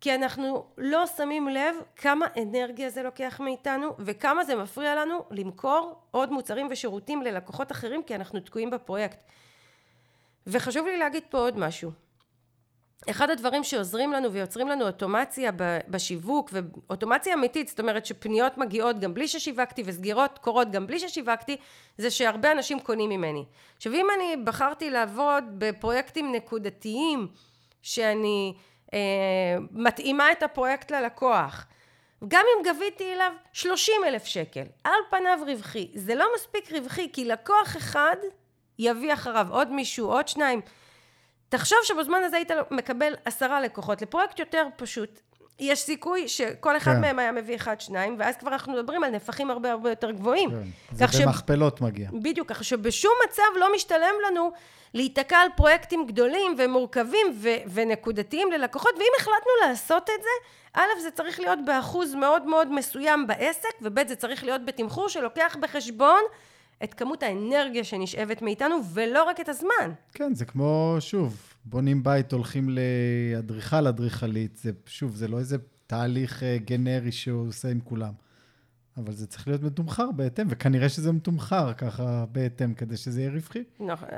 כי 0.00 0.14
אנחנו 0.14 0.66
לא 0.78 1.06
שמים 1.06 1.48
לב 1.48 1.76
כמה 1.96 2.26
אנרגיה 2.42 2.90
זה 2.90 3.02
לוקח 3.02 3.40
מאיתנו 3.40 3.94
וכמה 3.98 4.44
זה 4.44 4.54
מפריע 4.54 4.94
לנו 4.94 5.24
למכור 5.30 6.02
עוד 6.10 6.32
מוצרים 6.32 6.68
ושירותים 6.70 7.22
ללקוחות 7.22 7.72
אחרים 7.72 8.02
כי 8.02 8.14
אנחנו 8.14 8.40
תקועים 8.40 8.70
בפרויקט. 8.70 9.22
וחשוב 10.46 10.86
לי 10.86 10.98
להגיד 10.98 11.22
פה 11.30 11.38
עוד 11.38 11.58
משהו. 11.58 11.90
אחד 13.10 13.30
הדברים 13.30 13.64
שעוזרים 13.64 14.12
לנו 14.12 14.32
ויוצרים 14.32 14.68
לנו 14.68 14.86
אוטומציה 14.86 15.50
בשיווק 15.88 16.50
ואוטומציה 16.52 17.34
אמיתית 17.34 17.68
זאת 17.68 17.80
אומרת 17.80 18.06
שפניות 18.06 18.58
מגיעות 18.58 18.98
גם 18.98 19.14
בלי 19.14 19.28
ששיווקתי 19.28 19.82
וסגירות 19.86 20.38
קורות 20.38 20.70
גם 20.70 20.86
בלי 20.86 20.98
ששיווקתי 20.98 21.56
זה 21.98 22.10
שהרבה 22.10 22.52
אנשים 22.52 22.80
קונים 22.80 23.10
ממני 23.10 23.44
עכשיו 23.76 23.92
אם 23.92 24.06
אני 24.16 24.36
בחרתי 24.44 24.90
לעבוד 24.90 25.44
בפרויקטים 25.58 26.32
נקודתיים 26.32 27.28
שאני 27.84 28.54
אה, 28.94 28.98
מתאימה 29.70 30.32
את 30.32 30.42
הפרויקט 30.42 30.90
ללקוח. 30.90 31.66
גם 32.28 32.44
אם 32.56 32.72
גביתי 32.72 33.12
אליו 33.12 33.32
30 33.52 33.94
אלף 34.06 34.24
שקל, 34.24 34.64
על 34.84 35.00
פניו 35.10 35.38
רווחי, 35.46 35.90
זה 35.94 36.14
לא 36.14 36.26
מספיק 36.36 36.72
רווחי 36.72 37.08
כי 37.12 37.24
לקוח 37.24 37.76
אחד 37.76 38.16
יביא 38.78 39.12
אחריו 39.12 39.46
עוד 39.50 39.72
מישהו, 39.72 40.12
עוד 40.12 40.28
שניים. 40.28 40.60
תחשוב 41.48 41.78
שבזמן 41.82 42.22
הזה 42.24 42.36
היית 42.36 42.50
מקבל 42.70 43.14
עשרה 43.24 43.60
לקוחות. 43.60 44.02
לפרויקט 44.02 44.38
יותר 44.38 44.66
פשוט, 44.76 45.20
יש 45.58 45.80
סיכוי 45.80 46.28
שכל 46.28 46.76
אחד 46.76 46.94
כן. 46.94 47.00
מהם 47.00 47.18
היה 47.18 47.32
מביא 47.32 47.56
אחד, 47.56 47.80
שניים, 47.80 48.16
ואז 48.18 48.36
כבר 48.36 48.52
אנחנו 48.52 48.72
מדברים 48.72 49.04
על 49.04 49.10
נפחים 49.10 49.50
הרבה 49.50 49.72
הרבה 49.72 49.90
יותר 49.90 50.10
גבוהים. 50.10 50.50
כן. 50.50 50.96
זה 50.96 51.24
במכפלות 51.24 51.78
ש... 51.78 51.80
מגיע. 51.80 52.08
בדיוק, 52.12 52.48
כך 52.52 52.64
שבשום 52.64 53.12
מצב 53.28 53.42
לא 53.60 53.74
משתלם 53.74 54.14
לנו 54.26 54.52
להיתקע 54.94 55.36
על 55.36 55.48
פרויקטים 55.56 56.06
גדולים 56.06 56.54
ומורכבים 56.58 57.26
ו- 57.34 57.48
ונקודתיים 57.72 58.52
ללקוחות, 58.52 58.92
ואם 58.98 59.12
החלטנו 59.20 59.68
לעשות 59.68 60.02
את 60.02 60.22
זה, 60.22 60.28
א', 60.74 61.00
זה 61.02 61.10
צריך 61.10 61.40
להיות 61.40 61.58
באחוז 61.66 62.14
מאוד 62.14 62.46
מאוד 62.46 62.72
מסוים 62.72 63.26
בעסק, 63.26 63.74
וב', 63.82 64.08
זה 64.08 64.16
צריך 64.16 64.44
להיות 64.44 64.64
בתמחור 64.64 65.08
שלוקח 65.08 65.56
בחשבון 65.60 66.20
את 66.84 66.94
כמות 66.94 67.22
האנרגיה 67.22 67.84
שנשאבת 67.84 68.42
מאיתנו, 68.42 68.76
ולא 68.94 69.24
רק 69.24 69.40
את 69.40 69.48
הזמן. 69.48 69.92
כן, 70.14 70.34
זה 70.34 70.44
כמו, 70.44 70.96
שוב, 71.00 71.53
בונים 71.64 72.02
בית, 72.02 72.32
הולכים 72.32 72.68
לאדריכל, 72.68 73.86
אדריכלית, 73.86 74.56
זה, 74.56 74.70
שוב, 74.86 75.16
זה 75.16 75.28
לא 75.28 75.38
איזה 75.38 75.56
תהליך 75.86 76.42
אה, 76.42 76.58
גנרי 76.58 77.12
שהוא 77.12 77.48
עושה 77.48 77.70
עם 77.70 77.80
כולם. 77.80 78.12
אבל 78.96 79.12
זה 79.12 79.26
צריך 79.26 79.48
להיות 79.48 79.62
מתומחר 79.62 80.10
בהתאם, 80.10 80.46
וכנראה 80.50 80.88
שזה 80.88 81.12
מתומחר 81.12 81.72
ככה 81.72 82.24
בהתאם, 82.32 82.74
כדי 82.74 82.96
שזה 82.96 83.20
יהיה 83.20 83.32
רווחי. 83.32 83.62
נכון, 83.80 84.08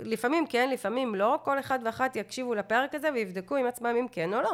לפעמים 0.00 0.46
כן, 0.46 0.70
לפעמים 0.70 1.14
לא, 1.14 1.38
כל 1.44 1.58
אחד 1.60 1.78
ואחת 1.84 2.16
יקשיבו 2.16 2.54
לפרק 2.54 2.94
הזה 2.94 3.12
ויבדקו 3.14 3.56
עם 3.56 3.66
עצמם 3.66 3.96
אם 4.00 4.06
כן 4.12 4.34
או 4.34 4.40
לא. 4.40 4.52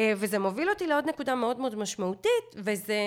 אה, 0.00 0.12
וזה 0.16 0.38
מוביל 0.38 0.70
אותי 0.70 0.86
לעוד 0.86 1.08
נקודה 1.08 1.34
מאוד 1.34 1.60
מאוד 1.60 1.74
משמעותית, 1.74 2.54
וזה, 2.56 2.98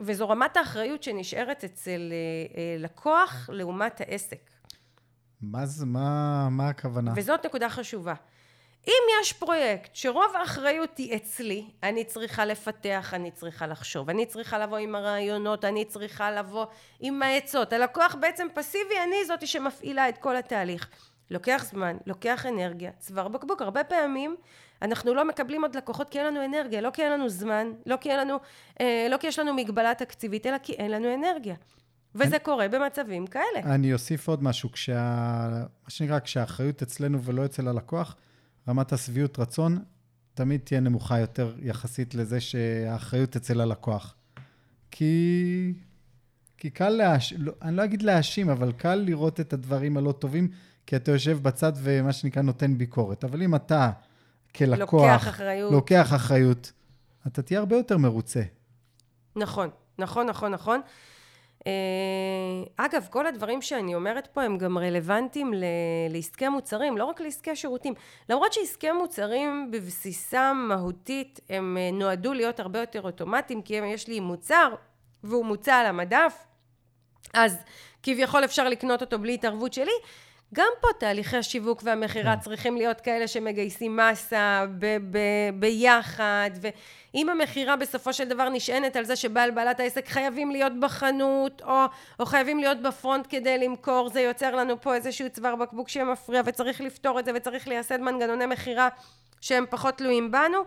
וזו 0.00 0.28
רמת 0.28 0.56
האחריות 0.56 1.02
שנשארת 1.02 1.64
אצל 1.64 2.12
אה, 2.12 2.60
אה, 2.60 2.76
לקוח 2.78 3.50
לעומת 3.52 4.00
העסק. 4.00 4.50
מה 5.42 5.66
זה, 5.66 5.86
מה, 5.86 6.48
מה 6.50 6.68
הכוונה? 6.68 7.12
וזאת 7.16 7.46
נקודה 7.46 7.68
חשובה. 7.68 8.14
אם 8.88 9.02
יש 9.20 9.32
פרויקט 9.32 9.94
שרוב 9.94 10.36
האחריות 10.40 10.98
היא 10.98 11.16
אצלי, 11.16 11.70
אני 11.82 12.04
צריכה 12.04 12.44
לפתח, 12.44 13.10
אני 13.14 13.30
צריכה 13.30 13.66
לחשוב, 13.66 14.10
אני 14.10 14.26
צריכה 14.26 14.58
לבוא 14.58 14.78
עם 14.78 14.94
הרעיונות, 14.94 15.64
אני 15.64 15.84
צריכה 15.84 16.30
לבוא 16.30 16.66
עם 17.00 17.22
העצות. 17.22 17.72
הלקוח 17.72 18.16
בעצם 18.20 18.46
פסיבי, 18.54 18.94
אני 19.04 19.24
זאתי 19.26 19.46
שמפעילה 19.46 20.08
את 20.08 20.18
כל 20.18 20.36
התהליך. 20.36 20.88
לוקח 21.30 21.64
זמן, 21.70 21.96
לוקח 22.06 22.46
אנרגיה, 22.46 22.90
צוואר 22.98 23.28
בקבוק. 23.28 23.62
הרבה 23.62 23.84
פעמים 23.84 24.36
אנחנו 24.82 25.14
לא 25.14 25.24
מקבלים 25.24 25.62
עוד 25.62 25.76
לקוחות 25.76 26.10
כי 26.10 26.18
אין 26.18 26.26
לנו 26.26 26.44
אנרגיה, 26.44 26.80
לא 26.80 26.90
כי 26.90 27.02
אין 27.02 27.12
לנו 27.12 27.28
זמן, 27.28 27.72
לא 27.86 27.96
כי, 27.96 28.10
אין 28.10 28.18
לנו, 28.18 28.38
אה, 28.80 29.06
לא 29.10 29.16
כי 29.16 29.26
יש 29.26 29.38
לנו 29.38 29.54
מגבלה 29.54 29.94
תקציבית, 29.94 30.46
אלא 30.46 30.58
כי 30.58 30.72
אין 30.72 30.90
לנו 30.90 31.14
אנרגיה. 31.14 31.54
וזה 32.18 32.36
אני, 32.36 32.44
קורה 32.44 32.68
במצבים 32.68 33.26
כאלה. 33.26 33.60
אני 33.64 33.92
אוסיף 33.92 34.28
עוד 34.28 34.42
משהו, 34.42 34.72
כשה, 34.72 35.00
מה 35.84 35.90
שנקרא, 35.90 36.18
כשהאחריות 36.18 36.82
אצלנו 36.82 37.22
ולא 37.22 37.44
אצל 37.44 37.68
הלקוח, 37.68 38.16
רמת 38.68 38.92
השביעות 38.92 39.38
רצון 39.38 39.78
תמיד 40.34 40.60
תהיה 40.64 40.80
נמוכה 40.80 41.18
יותר 41.18 41.54
יחסית 41.62 42.14
לזה 42.14 42.40
שהאחריות 42.40 43.36
אצל 43.36 43.60
הלקוח. 43.60 44.14
כי, 44.90 45.74
כי 46.58 46.70
קל 46.70 46.88
להאשים, 46.88 47.38
לא, 47.40 47.52
אני 47.62 47.76
לא 47.76 47.84
אגיד 47.84 48.02
להאשים, 48.02 48.50
אבל 48.50 48.72
קל 48.72 48.94
לראות 48.94 49.40
את 49.40 49.52
הדברים 49.52 49.96
הלא 49.96 50.12
טובים, 50.12 50.48
כי 50.86 50.96
אתה 50.96 51.10
יושב 51.10 51.38
בצד 51.42 51.72
ומה 51.76 52.12
שנקרא 52.12 52.42
נותן 52.42 52.78
ביקורת. 52.78 53.24
אבל 53.24 53.42
אם 53.42 53.54
אתה 53.54 53.90
כלקוח... 54.54 55.02
לוקח 55.02 55.28
אחריות. 55.28 55.72
לוקח 55.72 56.14
אחריות, 56.14 56.72
אתה 57.26 57.42
תהיה 57.42 57.60
הרבה 57.60 57.76
יותר 57.76 57.98
מרוצה. 57.98 58.42
נכון, 59.36 59.68
נכון, 59.98 60.26
נכון, 60.26 60.52
נכון. 60.52 60.80
אה, 61.68 62.84
אגב, 62.86 63.06
כל 63.10 63.26
הדברים 63.26 63.62
שאני 63.62 63.94
אומרת 63.94 64.26
פה 64.26 64.42
הם 64.42 64.58
גם 64.58 64.78
רלוונטיים 64.78 65.52
לעסקי 66.10 66.48
מוצרים, 66.48 66.98
לא 66.98 67.04
רק 67.04 67.20
לעסקי 67.20 67.56
שירותים. 67.56 67.94
למרות 68.28 68.52
שעסקי 68.52 68.92
מוצרים 68.92 69.70
בבסיסם 69.70 70.66
מהותית 70.68 71.40
הם 71.48 71.76
אה, 71.80 71.90
נועדו 71.92 72.32
להיות 72.32 72.60
הרבה 72.60 72.78
יותר 72.80 73.02
אוטומטיים, 73.02 73.62
כי 73.62 73.74
יש 73.74 74.08
לי 74.08 74.20
מוצר 74.20 74.74
והוא 75.24 75.44
מוצע 75.44 75.74
על 75.74 75.86
המדף, 75.86 76.46
אז 77.34 77.56
כביכול 78.02 78.44
אפשר 78.44 78.68
לקנות 78.68 79.00
אותו 79.00 79.18
בלי 79.18 79.34
התערבות 79.34 79.72
שלי. 79.72 79.92
גם 80.54 80.68
פה 80.80 80.88
תהליכי 80.98 81.36
השיווק 81.36 81.80
והמכירה 81.84 82.36
כן. 82.36 82.40
צריכים 82.40 82.76
להיות 82.76 83.00
כאלה 83.00 83.28
שמגייסים 83.28 83.96
מסה 83.96 84.64
ב- 84.78 84.96
ב- 85.10 85.50
ביחד, 85.54 86.50
ואם 86.60 87.28
המכירה 87.28 87.76
בסופו 87.76 88.12
של 88.12 88.24
דבר 88.24 88.48
נשענת 88.48 88.96
על 88.96 89.04
זה 89.04 89.16
שבעל 89.16 89.50
בעלת 89.50 89.80
העסק 89.80 90.08
חייבים 90.08 90.50
להיות 90.50 90.72
בחנות, 90.80 91.62
או, 91.62 91.84
או 92.20 92.26
חייבים 92.26 92.58
להיות 92.58 92.82
בפרונט 92.82 93.26
כדי 93.28 93.58
למכור, 93.58 94.08
זה 94.08 94.20
יוצר 94.20 94.56
לנו 94.56 94.80
פה 94.80 94.94
איזשהו 94.94 95.30
צוואר 95.30 95.56
בקבוק 95.56 95.88
שמפריע, 95.88 96.42
וצריך 96.44 96.80
לפתור 96.80 97.18
את 97.20 97.24
זה, 97.24 97.32
וצריך 97.34 97.68
לייסד 97.68 98.00
מנגנוני 98.00 98.46
מכירה 98.46 98.88
שהם 99.40 99.64
פחות 99.70 99.98
תלויים 99.98 100.30
בנו. 100.30 100.58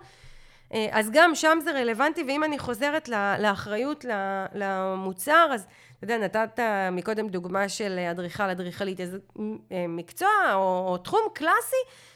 אה, 0.74 0.88
אז 0.92 1.10
גם 1.12 1.36
שם 1.36 1.60
זה 1.64 1.72
רלוונטי, 1.72 2.24
ואם 2.28 2.44
אני 2.44 2.60
חוזרת 2.60 3.10
לאחריות 3.40 4.06
למוצר, 4.54 5.50
אז 5.54 5.66
אתה 5.98 6.14
יודע, 6.14 6.18
נתת 6.18 6.60
מקודם 6.92 7.28
דוגמה 7.28 7.70
של 7.70 8.00
אדריכל, 8.12 8.44
אדריכלית, 8.44 9.00
איזה 9.00 9.18
אה, 9.72 9.86
מקצוע 9.88 10.30
או, 10.54 10.88
או 10.88 10.98
תחום 10.98 11.22
קלאסי, 11.34 11.76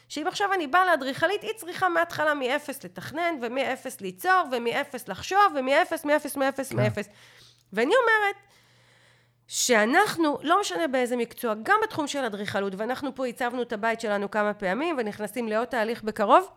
שאם 0.09 0.27
עכשיו 0.27 0.53
אני 0.53 0.67
באה 0.67 0.85
לאדריכלית, 0.85 1.41
היא 1.41 1.51
צריכה 1.55 1.89
מההתחלה 1.89 2.33
מ-0 2.33 2.69
לתכנן, 2.83 3.35
ומ-0 3.41 3.87
ליצור, 4.01 4.43
ומ-0 4.51 4.97
לחשוב, 5.07 5.39
ומ-0, 5.55 6.05
מ-0, 6.05 6.39
מ-0, 6.39 6.63
כן. 6.69 6.75
מ-0. 6.75 7.07
ואני 7.73 7.93
אומרת, 7.95 8.35
שאנחנו, 9.47 10.37
לא 10.41 10.59
משנה 10.59 10.87
באיזה 10.87 11.15
מקצוע, 11.15 11.53
גם 11.63 11.79
בתחום 11.83 12.07
של 12.07 12.25
אדריכלות, 12.25 12.73
ואנחנו 12.77 13.15
פה 13.15 13.25
הצבנו 13.25 13.61
את 13.61 13.73
הבית 13.73 14.01
שלנו 14.01 14.31
כמה 14.31 14.53
פעמים, 14.53 14.95
ונכנסים 14.99 15.47
לעוד 15.47 15.65
תהליך 15.65 16.03
בקרוב, 16.03 16.49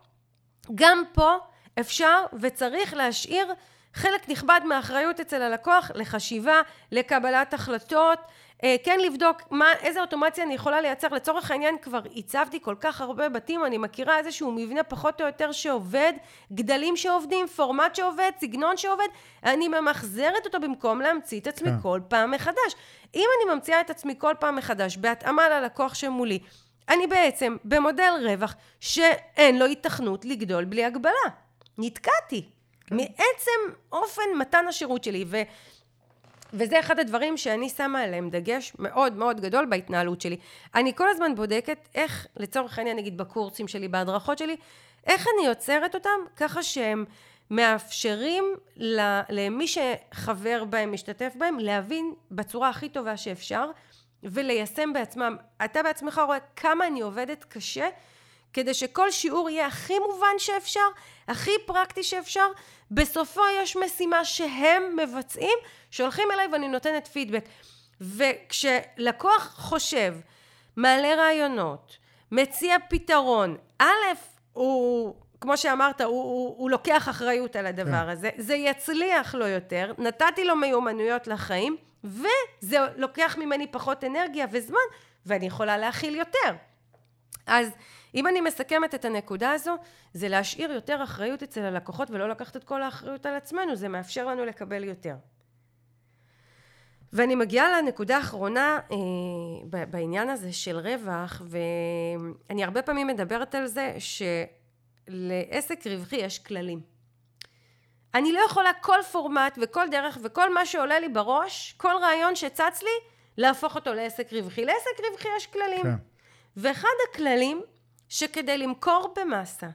גם 0.74 1.02
פה 1.12 1.36
אפשר 1.80 2.24
וצריך 2.40 2.94
להשאיר 2.94 3.52
חלק 3.94 4.28
נכבד 4.28 4.60
מהאחריות 4.64 5.20
אצל 5.20 5.42
הלקוח 5.42 5.90
לחשיבה, 5.94 6.60
לקבלת 6.92 7.54
החלטות, 7.54 8.18
אה, 8.64 8.76
כן 8.84 9.00
לבדוק 9.00 9.42
מה, 9.50 9.72
איזה 9.82 10.00
אוטומציה 10.00 10.44
אני 10.44 10.54
יכולה 10.54 10.80
לייצר. 10.80 11.08
לצורך 11.08 11.50
העניין 11.50 11.76
כבר 11.82 12.00
הצבתי 12.16 12.60
כל 12.62 12.74
כך 12.80 13.00
הרבה 13.00 13.28
בתים, 13.28 13.64
אני 13.64 13.78
מכירה 13.78 14.18
איזשהו 14.18 14.52
מבנה 14.52 14.82
פחות 14.82 15.20
או 15.20 15.26
יותר 15.26 15.52
שעובד, 15.52 16.12
גדלים 16.52 16.96
שעובדים, 16.96 17.46
פורמט 17.46 17.94
שעובד, 17.94 18.30
סגנון 18.40 18.76
שעובד, 18.76 19.08
אני 19.44 19.68
ממחזרת 19.68 20.46
אותו 20.46 20.60
במקום 20.60 21.00
להמציא 21.00 21.40
את 21.40 21.46
עצמי 21.46 21.70
כן. 21.70 21.80
כל 21.82 22.00
פעם 22.08 22.30
מחדש. 22.30 22.74
אם 23.14 23.26
אני 23.36 23.54
ממציאה 23.54 23.80
את 23.80 23.90
עצמי 23.90 24.14
כל 24.18 24.34
פעם 24.38 24.56
מחדש 24.56 24.96
בהתאמה 24.96 25.48
ללקוח 25.48 25.94
שמולי, 25.94 26.38
אני 26.88 27.06
בעצם 27.06 27.56
במודל 27.64 28.12
רווח 28.24 28.54
שאין 28.80 29.58
לו 29.58 29.66
היתכנות 29.66 30.24
לגדול 30.24 30.64
בלי 30.64 30.84
הגבלה. 30.84 31.47
נתקעתי. 31.78 32.44
מעצם 32.90 33.60
אופן 33.92 34.22
מתן 34.38 34.64
השירות 34.68 35.04
שלי, 35.04 35.24
ו... 35.26 35.36
וזה 36.52 36.80
אחד 36.80 36.98
הדברים 36.98 37.36
שאני 37.36 37.68
שמה 37.68 38.00
עליהם 38.00 38.30
דגש 38.30 38.72
מאוד 38.78 39.12
מאוד 39.12 39.40
גדול 39.40 39.66
בהתנהלות 39.66 40.20
שלי. 40.20 40.36
אני 40.74 40.94
כל 40.94 41.08
הזמן 41.08 41.34
בודקת 41.34 41.88
איך, 41.94 42.26
לצורך 42.36 42.78
העניין, 42.78 42.96
נגיד 42.96 43.18
בקורסים 43.18 43.68
שלי, 43.68 43.88
בהדרכות 43.88 44.38
שלי, 44.38 44.56
איך 45.06 45.26
אני 45.36 45.46
יוצרת 45.46 45.94
אותם 45.94 46.20
ככה 46.36 46.62
שהם 46.62 47.04
מאפשרים 47.50 48.44
למי 49.28 49.66
שחבר 49.68 50.64
בהם, 50.64 50.92
משתתף 50.92 51.32
בהם, 51.38 51.58
להבין 51.58 52.14
בצורה 52.30 52.68
הכי 52.68 52.88
טובה 52.88 53.16
שאפשר 53.16 53.70
וליישם 54.22 54.92
בעצמם. 54.92 55.36
אתה 55.64 55.82
בעצמך 55.82 56.20
רואה 56.26 56.38
כמה 56.56 56.86
אני 56.86 57.00
עובדת 57.00 57.44
קשה 57.44 57.88
כדי 58.52 58.74
שכל 58.74 59.10
שיעור 59.10 59.50
יהיה 59.50 59.66
הכי 59.66 59.98
מובן 59.98 60.38
שאפשר, 60.38 60.88
הכי 61.28 61.50
פרקטי 61.66 62.02
שאפשר. 62.02 62.46
בסופו 62.90 63.40
יש 63.62 63.76
משימה 63.76 64.24
שהם 64.24 64.96
מבצעים, 64.96 65.58
שהולכים 65.90 66.28
אליי 66.30 66.46
ואני 66.52 66.68
נותנת 66.68 67.06
פידבק. 67.06 67.44
וכשלקוח 68.00 69.54
חושב, 69.56 70.14
מעלה 70.76 71.14
רעיונות, 71.14 71.96
מציע 72.32 72.76
פתרון, 72.88 73.56
א', 73.78 73.84
הוא, 74.52 75.14
כמו 75.40 75.56
שאמרת, 75.56 76.00
הוא, 76.00 76.10
הוא, 76.10 76.54
הוא 76.58 76.70
לוקח 76.70 77.08
אחריות 77.08 77.56
על 77.56 77.66
הדבר 77.66 78.02
כן. 78.02 78.08
הזה, 78.08 78.30
זה 78.36 78.54
יצליח 78.54 79.34
לו 79.34 79.46
יותר, 79.46 79.92
נתתי 79.98 80.44
לו 80.44 80.56
מיומנויות 80.56 81.26
לחיים, 81.26 81.76
וזה 82.04 82.78
לוקח 82.96 83.36
ממני 83.38 83.66
פחות 83.66 84.04
אנרגיה 84.04 84.46
וזמן, 84.50 84.78
ואני 85.26 85.46
יכולה 85.46 85.78
להכיל 85.78 86.14
יותר. 86.14 86.54
אז 87.46 87.70
אם 88.14 88.26
אני 88.26 88.40
מסכמת 88.40 88.94
את 88.94 89.04
הנקודה 89.04 89.52
הזו, 89.52 89.76
זה 90.12 90.28
להשאיר 90.28 90.72
יותר 90.72 91.02
אחריות 91.04 91.42
אצל 91.42 91.60
הלקוחות 91.60 92.10
ולא 92.10 92.28
לקחת 92.28 92.56
את 92.56 92.64
כל 92.64 92.82
האחריות 92.82 93.26
על 93.26 93.34
עצמנו, 93.34 93.76
זה 93.76 93.88
מאפשר 93.88 94.26
לנו 94.26 94.44
לקבל 94.44 94.84
יותר. 94.84 95.14
ואני 97.12 97.34
מגיעה 97.34 97.80
לנקודה 97.80 98.16
האחרונה 98.16 98.80
אה, 98.92 98.96
בעניין 99.86 100.28
הזה 100.30 100.52
של 100.52 100.78
רווח, 100.78 101.42
ואני 101.44 102.64
הרבה 102.64 102.82
פעמים 102.82 103.06
מדברת 103.06 103.54
על 103.54 103.66
זה 103.66 103.96
שלעסק 105.08 105.86
רווחי 105.86 106.16
יש 106.16 106.38
כללים. 106.38 106.80
אני 108.14 108.32
לא 108.32 108.40
יכולה 108.46 108.70
כל 108.80 108.98
פורמט 109.12 109.58
וכל 109.62 109.86
דרך 109.90 110.18
וכל 110.24 110.54
מה 110.54 110.66
שעולה 110.66 111.00
לי 111.00 111.08
בראש, 111.08 111.74
כל 111.76 111.92
רעיון 112.00 112.36
שצץ 112.36 112.82
לי, 112.82 113.08
להפוך 113.36 113.76
אותו 113.76 113.94
לעסק 113.94 114.32
רווחי. 114.32 114.64
לעסק 114.64 115.00
רווחי 115.10 115.28
יש 115.36 115.46
כללים. 115.46 115.82
כן. 115.82 115.94
ואחד 116.56 116.88
הכללים 117.10 117.62
שכדי 118.08 118.58
למכור 118.58 119.14
במאסה, 119.16 119.66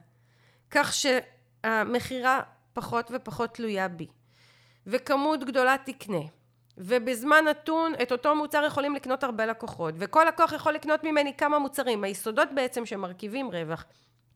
כך 0.70 0.92
שהמכירה 0.92 2.40
פחות 2.72 3.10
ופחות 3.14 3.54
תלויה 3.54 3.88
בי, 3.88 4.06
וכמות 4.86 5.44
גדולה 5.44 5.76
תקנה, 5.84 6.22
ובזמן 6.78 7.44
נתון 7.48 7.92
את 8.02 8.12
אותו 8.12 8.34
מוצר 8.34 8.64
יכולים 8.66 8.94
לקנות 8.94 9.24
הרבה 9.24 9.46
לקוחות, 9.46 9.94
וכל 9.98 10.24
לקוח 10.28 10.52
יכול 10.52 10.72
לקנות 10.72 11.04
ממני 11.04 11.36
כמה 11.36 11.58
מוצרים, 11.58 12.04
היסודות 12.04 12.48
בעצם 12.54 12.86
שמרכיבים 12.86 13.50
רווח. 13.50 13.84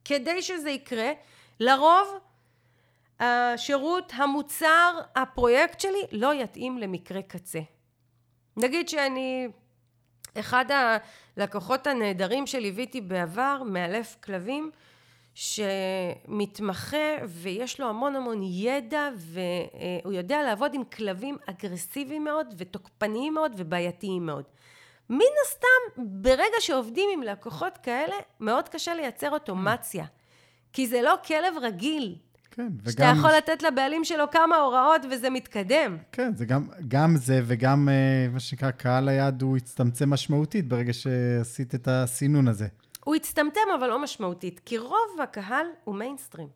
כדי 0.04 0.42
שזה 0.42 0.70
יקרה, 0.70 1.12
לרוב 1.60 2.18
השירות, 3.20 4.12
המוצר, 4.16 5.00
הפרויקט 5.16 5.80
שלי 5.80 6.02
לא 6.12 6.34
יתאים 6.34 6.78
למקרה 6.78 7.22
קצה. 7.22 7.60
נגיד 8.56 8.88
שאני 8.88 9.48
אחד 10.36 10.64
הלקוחות 11.36 11.86
הנהדרים 11.86 12.46
שליוויתי 12.46 13.00
בעבר, 13.00 13.62
מאלף 13.66 14.16
כלבים, 14.24 14.70
שמתמחה 15.34 17.16
ויש 17.28 17.80
לו 17.80 17.88
המון 17.88 18.16
המון 18.16 18.40
ידע 18.42 19.08
והוא 19.16 20.12
יודע 20.12 20.42
לעבוד 20.42 20.74
עם 20.74 20.84
כלבים 20.84 21.36
אגרסיביים 21.46 22.24
מאוד 22.24 22.54
ותוקפניים 22.58 23.34
מאוד 23.34 23.52
ובעייתיים 23.56 24.26
מאוד. 24.26 24.44
מן 25.10 25.20
הסתם, 25.46 26.02
ברגע 26.22 26.56
שעובדים 26.60 27.10
עם 27.12 27.22
לקוחות 27.22 27.78
כאלה, 27.82 28.14
מאוד 28.40 28.68
קשה 28.68 28.94
לייצר 28.94 29.30
אוטומציה. 29.30 30.04
כי 30.72 30.86
זה 30.86 31.02
לא 31.02 31.14
כלב 31.26 31.54
רגיל, 31.62 32.16
כן, 32.58 32.90
שאתה 32.90 33.02
וגם... 33.02 33.16
יכול 33.18 33.30
לתת 33.30 33.62
לבעלים 33.62 34.04
שלו 34.04 34.30
כמה 34.30 34.56
הוראות 34.56 35.02
וזה 35.10 35.30
מתקדם. 35.30 35.96
כן, 36.12 36.34
זה 36.36 36.44
גם, 36.44 36.68
גם 36.88 37.16
זה 37.16 37.40
וגם 37.44 37.88
אה, 37.88 38.28
מה 38.32 38.40
שנקרא 38.40 38.70
קהל 38.70 39.08
היעד 39.08 39.42
הוא 39.42 39.56
הצטמצם 39.56 40.10
משמעותית 40.10 40.68
ברגע 40.68 40.92
שעשית 40.92 41.74
את 41.74 41.88
הסינון 41.90 42.48
הזה. 42.48 42.66
הוא 43.04 43.14
הצטמצם 43.14 43.60
אבל 43.78 43.88
לא 43.88 43.98
משמעותית, 43.98 44.60
כי 44.64 44.78
רוב 44.78 45.20
הקהל 45.22 45.66
הוא 45.84 45.94
מיינסטרים. 45.94 46.48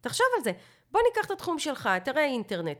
תחשוב 0.00 0.26
על 0.36 0.44
זה. 0.44 0.52
בוא 0.92 1.00
ניקח 1.08 1.26
את 1.26 1.30
התחום 1.30 1.58
שלך, 1.58 1.88
אתרי 1.96 2.24
אינטרנט. 2.24 2.78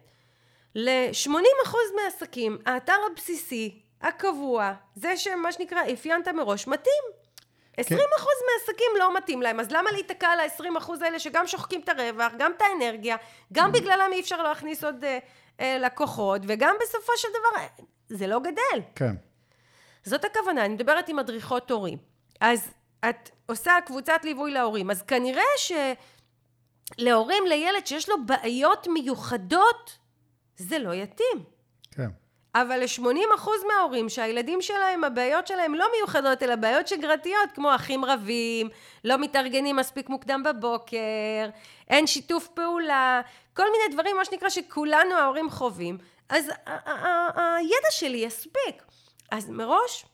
ל-80% 0.74 1.74
מהעסקים, 1.96 2.58
האתר 2.66 2.96
הבסיסי, 3.12 3.82
הקבוע, 4.00 4.72
זה 4.94 5.16
שמה 5.16 5.52
שנקרא 5.52 5.78
אפיינת 5.92 6.28
מראש, 6.28 6.66
מתאים. 6.66 7.15
20% 7.80 7.84
מהעסקים 7.84 8.90
לא 8.98 9.16
מתאים 9.16 9.42
להם, 9.42 9.60
אז 9.60 9.70
למה 9.70 9.90
להיתקע 9.90 10.28
על 10.28 10.40
ה-20% 10.40 10.92
האלה 11.04 11.18
שגם 11.18 11.46
שוחקים 11.46 11.80
את 11.80 11.88
הרווח, 11.88 12.32
גם 12.38 12.52
את 12.56 12.62
האנרגיה, 12.62 13.16
גם 13.52 13.72
בגללם 13.72 14.10
אי 14.12 14.20
אפשר 14.20 14.42
להכניס 14.42 14.84
עוד 14.84 15.04
אה, 15.04 15.18
אה, 15.60 15.78
לקוחות, 15.78 16.42
וגם 16.48 16.76
בסופו 16.80 17.12
של 17.16 17.28
דבר, 17.28 17.62
אה, 17.62 17.66
זה 18.08 18.26
לא 18.26 18.40
גדל. 18.40 18.82
כן, 18.94 19.14
זאת 20.04 20.24
הכוונה, 20.24 20.64
אני 20.64 20.74
מדברת 20.74 21.08
עם 21.08 21.16
מדריכות 21.16 21.70
הורים. 21.70 21.98
אז 22.40 22.70
את 23.08 23.30
עושה 23.46 23.72
קבוצת 23.86 24.20
ליווי 24.24 24.50
להורים, 24.50 24.90
אז 24.90 25.02
כנראה 25.02 25.42
שלהורים 26.98 27.46
לילד 27.46 27.86
שיש 27.86 28.08
לו 28.08 28.26
בעיות 28.26 28.86
מיוחדות, 28.86 29.98
זה 30.56 30.78
לא 30.78 30.94
יתאים. 30.94 31.44
כן. 31.90 32.10
אבל 32.62 32.80
ל-80% 32.80 33.48
מההורים 33.68 34.08
שהילדים 34.08 34.62
שלהם, 34.62 35.04
הבעיות 35.04 35.46
שלהם 35.46 35.74
לא 35.74 35.86
מיוחדות, 35.96 36.42
אלא 36.42 36.56
בעיות 36.56 36.88
שגרתיות, 36.88 37.52
כמו 37.54 37.74
אחים 37.74 38.04
רבים, 38.04 38.68
לא 39.04 39.16
מתארגנים 39.16 39.76
מספיק 39.76 40.08
מוקדם 40.08 40.42
בבוקר, 40.42 41.48
אין 41.88 42.06
שיתוף 42.06 42.48
פעולה, 42.48 43.20
כל 43.56 43.62
מיני 43.62 43.94
דברים, 43.94 44.16
מה 44.16 44.24
שנקרא, 44.24 44.48
שכולנו 44.48 45.14
ההורים 45.14 45.50
חווים, 45.50 45.98
אז 46.28 46.50
הידע 47.36 47.90
שלי 47.90 48.18
יספיק. 48.18 48.82
אז 49.30 49.50
מראש, 49.50 50.04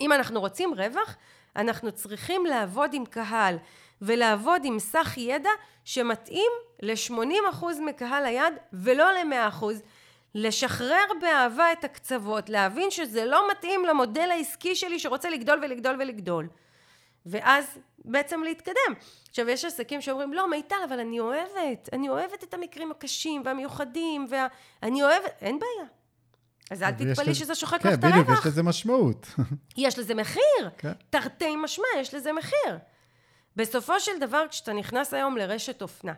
אם 0.00 0.12
אנחנו 0.12 0.40
רוצים 0.40 0.74
רווח, 0.74 1.16
אנחנו 1.56 1.92
צריכים 1.92 2.46
לעבוד 2.46 2.94
עם 2.94 3.04
קהל 3.04 3.56
ולעבוד 4.02 4.62
עם 4.64 4.78
סך 4.78 5.14
ידע 5.16 5.50
שמתאים 5.84 6.52
ל-80% 6.82 7.64
מקהל 7.80 8.24
היד 8.24 8.54
ולא 8.72 9.12
ל-100%. 9.12 9.64
לשחרר 10.38 11.04
באהבה 11.20 11.72
את 11.72 11.84
הקצוות, 11.84 12.48
להבין 12.48 12.90
שזה 12.90 13.24
לא 13.24 13.50
מתאים 13.50 13.84
למודל 13.84 14.30
העסקי 14.30 14.76
שלי 14.76 14.98
שרוצה 14.98 15.30
לגדול 15.30 15.58
ולגדול 15.62 15.96
ולגדול. 15.98 16.48
ואז 17.26 17.78
בעצם 18.04 18.42
להתקדם. 18.42 18.94
עכשיו, 19.28 19.48
יש 19.48 19.64
עסקים 19.64 20.00
שאומרים, 20.00 20.32
לא, 20.32 20.50
מיטל, 20.50 20.76
אבל 20.88 21.00
אני 21.00 21.20
אוהבת, 21.20 21.88
אני 21.92 22.08
אוהבת 22.08 22.44
את 22.44 22.54
המקרים 22.54 22.90
הקשים 22.90 23.42
והמיוחדים, 23.44 24.26
ואני 24.30 25.02
וה... 25.02 25.08
אוהבת, 25.08 25.32
אין 25.40 25.58
בעיה. 25.58 25.88
אז 26.70 26.82
אל 26.82 26.90
תתפלאי 26.90 27.34
שזה 27.34 27.54
שוחק 27.54 27.82
כן, 27.82 27.88
לך 27.88 27.98
את 27.98 28.04
הרווח. 28.04 28.16
כן, 28.16 28.22
בדיוק, 28.22 28.38
יש 28.38 28.46
לזה 28.46 28.62
משמעות. 28.62 29.26
יש 29.76 29.98
לזה 29.98 30.14
מחיר. 30.14 30.70
כן. 30.78 30.92
תרתי 31.10 31.56
משמע, 31.56 31.86
יש 31.96 32.14
לזה 32.14 32.32
מחיר. 32.32 32.78
בסופו 33.56 34.00
של 34.00 34.18
דבר, 34.20 34.44
כשאתה 34.50 34.72
נכנס 34.72 35.14
היום 35.14 35.36
לרשת 35.36 35.82
אופנה, 35.82 36.12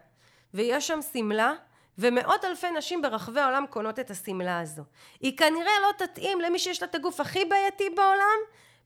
ויש 0.54 0.87
שם 0.87 0.98
שמלה, 1.12 1.52
ומאות 2.00 2.44
אלפי 2.44 2.70
נשים 2.70 3.02
ברחבי 3.02 3.40
העולם 3.40 3.64
קונות 3.70 3.98
את 3.98 4.10
השמלה 4.10 4.60
הזו. 4.60 4.82
היא 5.20 5.36
כנראה 5.36 5.72
לא 5.82 6.06
תתאים 6.06 6.40
למי 6.40 6.58
שיש 6.58 6.82
לה 6.82 6.88
את 6.88 6.94
הגוף 6.94 7.20
הכי 7.20 7.44
בעייתי 7.44 7.90
בעולם, 7.90 8.38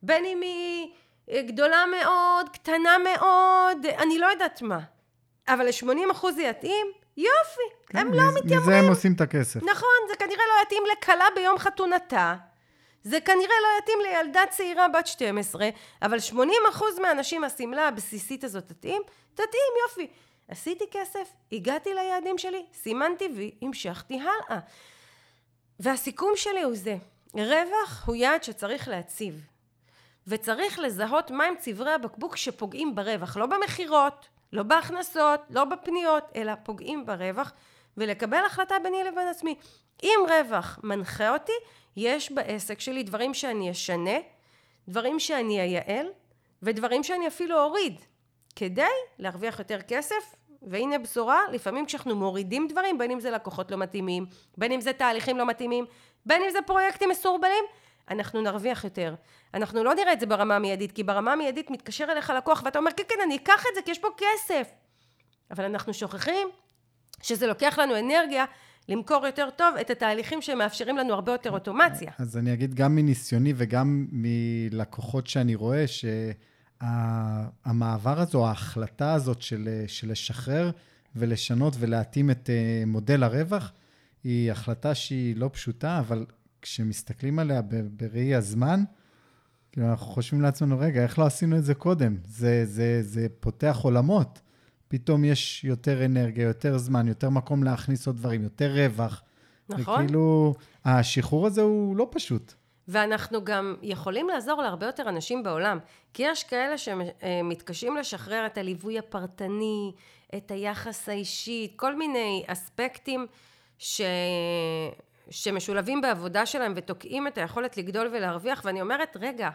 בין 0.03 0.24
אם 0.24 0.40
היא 0.40 0.88
גדולה 1.46 1.85
מאוד, 1.87 2.48
קטנה 2.48 2.96
מאוד, 2.98 3.87
אני 3.87 4.18
לא 4.18 4.27
יודעת 4.27 4.62
מה. 4.62 4.79
אבל 5.48 5.66
ל-80% 5.66 6.33
זה 6.33 6.42
יתאים? 6.42 6.87
יופי, 7.16 7.88
כן, 7.88 7.98
הם 7.98 8.12
לא 8.12 8.22
מתיימרים. 8.35 8.68
מזה 8.68 8.77
הם 8.77 8.88
עושים 8.88 9.12
את 9.12 9.20
הכסף. 9.20 9.62
נכון, 9.62 10.09
זה 10.09 10.16
כנראה 10.16 10.44
לא 10.48 10.62
יתאים 10.62 10.83
לכלה 10.92 11.24
ביום 11.35 11.59
חתונתה. 11.59 12.35
זה 13.03 13.20
כנראה 13.20 13.55
לא 13.62 13.68
יתאים 13.83 13.98
לילדה 14.03 14.42
צעירה 14.50 14.88
בת 14.88 15.07
12, 15.07 15.68
אבל 16.03 16.18
80% 16.18 16.35
מהאנשים 17.03 17.44
השמלה 17.44 17.88
הבסיסית 17.88 18.44
הזאת 18.44 18.68
תתאים? 18.68 19.03
תתאים, 19.35 19.72
יופי. 19.83 20.07
עשיתי 20.49 20.85
כסף, 20.91 21.33
הגעתי 21.53 21.95
ליעדים 21.95 22.39
שלי, 22.39 22.65
סימנתי 22.75 23.29
והמשכתי 23.35 24.21
הלאה. 24.21 24.61
והסיכום 25.81 26.33
שלי 26.37 26.63
הוא 26.63 26.75
זה, 26.75 26.97
רווח 27.35 28.03
הוא 28.07 28.17
יעד 28.17 28.45
שצריך 28.45 28.89
להציב. 28.89 29.47
וצריך 30.27 30.79
לזהות 30.79 31.31
מהם 31.31 31.55
צברי 31.59 31.93
הבקבוק 31.93 32.37
שפוגעים 32.37 32.95
ברווח, 32.95 33.37
לא 33.37 33.47
במכירות, 33.47 34.29
לא 34.53 34.63
בהכנסות, 34.63 35.41
לא 35.51 35.65
בפניות, 35.65 36.25
אלא 36.37 36.53
פוגעים 36.63 37.07
ברווח, 37.07 37.53
ולקבל 37.97 38.45
החלטה 38.47 38.75
ביני 38.83 39.05
לבין 39.05 39.29
עצמי. 39.29 39.55
אם 40.03 40.19
רווח 40.29 40.79
מנחה 40.83 41.33
אותי, 41.33 41.53
יש 41.97 42.33
בעסק 42.33 42.81
שלי 42.81 43.03
דברים 43.03 43.35
שאני 43.35 43.71
אשנה, 43.71 44.19
דברים 44.89 45.21
שאני 45.21 45.61
אייעל, 45.61 46.07
ודברים 46.63 47.03
שאני 47.03 47.27
אפילו 47.27 47.61
אוריד, 47.63 48.01
כדי 48.57 48.83
להרוויח 49.19 49.59
יותר 49.59 49.79
כסף. 49.88 50.37
והנה 50.67 50.99
בשורה, 50.99 51.40
לפעמים 51.53 51.87
כשאנחנו 51.87 52.17
מורידים 52.17 52.69
דברים, 52.71 52.99
בין 52.99 53.11
אם 53.11 53.21
זה 53.21 53.31
לקוחות 53.31 53.71
לא 53.71 53.77
מתאימים, 53.77 54.27
בין 54.59 54.73
אם 54.73 54.81
זה 54.81 54.93
תהליכים 54.93 55.38
לא 55.38 55.47
מתאימים, 55.47 55.85
בין 56.27 56.43
אם 56.43 56.51
זה 56.51 56.59
פרויקטים 56.67 57.09
מסורבלים, 57.11 57.64
אנחנו 58.11 58.43
נרוויח 58.43 58.85
יותר. 58.85 59.14
אנחנו 59.55 59.85
לא 59.85 59.95
נראה 59.95 60.12
את 60.12 60.21
זה 60.21 60.27
ברמה 60.27 60.57
המיידית, 60.57 60.93
כי 60.93 61.03
ברמה 61.03 61.33
המיידית 61.33 61.71
מתקשר 61.71 62.05
אליך 62.11 62.33
לקוח 62.37 62.62
ואתה 62.64 62.79
אומר, 62.79 62.90
כן, 62.97 63.03
כן, 63.09 63.14
אני 63.25 63.37
אקח 63.37 63.64
את 63.71 63.75
זה 63.75 63.83
כי 63.83 63.90
יש 63.90 63.99
פה 63.99 64.09
כסף. 64.17 64.71
אבל 65.51 65.64
אנחנו 65.64 65.95
שוכחים 65.95 66.49
שזה 67.23 67.47
לוקח 67.47 67.79
לנו 67.79 67.99
אנרגיה 67.99 68.45
למכור 68.88 69.27
יותר 69.27 69.49
טוב 69.57 69.77
את 69.81 69.90
התהליכים 69.90 70.43
שמאפשרים 70.43 70.97
לנו 70.97 71.14
הרבה 71.14 71.33
יותר 71.33 71.51
אוטומציה. 71.51 72.11
אז 72.19 72.37
אני 72.37 72.53
אגיד 72.53 72.75
גם 72.75 72.97
מניסיוני 72.97 73.53
וגם 73.57 74.07
מלקוחות 74.12 75.27
שאני 75.27 75.55
רואה, 75.55 75.85
שהמעבר 75.87 76.54
הזה, 76.81 78.35
או 78.35 78.49
ההחלטה 78.49 79.13
הזאת 79.13 79.43
של, 79.43 79.85
של 79.87 80.11
לשחרר 80.11 80.71
ולשנות 81.17 81.77
ולהתאים 81.79 82.31
את 82.31 82.51
אה, 82.51 82.83
מודל 82.87 83.23
הרווח, 83.23 83.73
היא 84.25 84.53
החלטה 84.53 84.95
שהיא 84.95 85.37
לא 85.37 85.51
פשוטה, 85.53 85.99
אבל 85.99 86.27
כשמסתכלים 86.63 87.39
עליה 87.39 87.63
בראי 87.97 88.35
הזמן, 88.35 88.85
כאילו 89.73 89.91
אנחנו 89.91 90.07
חושבים 90.07 90.43
לעצמנו, 90.43 90.79
רגע, 90.79 91.03
איך 91.03 91.19
לא 91.19 91.27
עשינו 91.27 91.59
את 91.59 91.65
זה 91.65 91.75
קודם? 91.75 92.17
זה, 92.29 92.65
זה, 92.67 93.03
זה 93.03 93.27
פותח 93.41 93.79
עולמות. 93.83 94.41
פתאום 94.89 95.25
יש 95.25 95.65
יותר 95.65 96.05
אנרגיה, 96.05 96.45
יותר 96.45 96.79
זמן, 96.79 97.09
יותר 97.09 97.31
מקום 97.31 97.65
להכניס 97.65 98.07
עוד 98.07 98.17
דברים, 98.17 98.43
יותר 98.43 98.75
רווח. 98.75 99.23
נכון. 99.69 100.05
וכאילו, 100.05 100.55
השחרור 100.85 101.47
הזה 101.47 101.61
הוא 101.61 101.97
לא 101.97 102.09
פשוט. 102.11 102.55
ואנחנו 102.88 103.44
גם 103.44 103.77
יכולים 103.83 104.29
לעזור 104.29 104.62
להרבה 104.62 104.87
יותר 104.87 105.09
אנשים 105.09 105.42
בעולם. 105.42 105.79
כי 106.14 106.23
יש 106.23 106.44
כאלה 106.44 106.79
שמתקשים 106.79 107.97
לשחרר 107.97 108.47
את 108.47 108.59
הליווי 108.59 108.99
הפרטני, 108.99 109.92
את 110.37 110.51
היחס 110.51 111.09
האישי, 111.09 111.73
כל 111.77 111.94
מיני 111.94 112.44
אספקטים 112.47 113.27
ש... 113.79 114.01
שמשולבים 115.31 116.01
בעבודה 116.01 116.47
שלהם 116.47 116.73
ותוקעים 116.77 117.27
את 117.27 117.38
היכולת 117.38 117.77
לגדול 117.77 118.09
ולהרוויח, 118.12 118.62
ואני 118.64 118.81
אומרת, 118.81 119.16
רגע, 119.20 119.51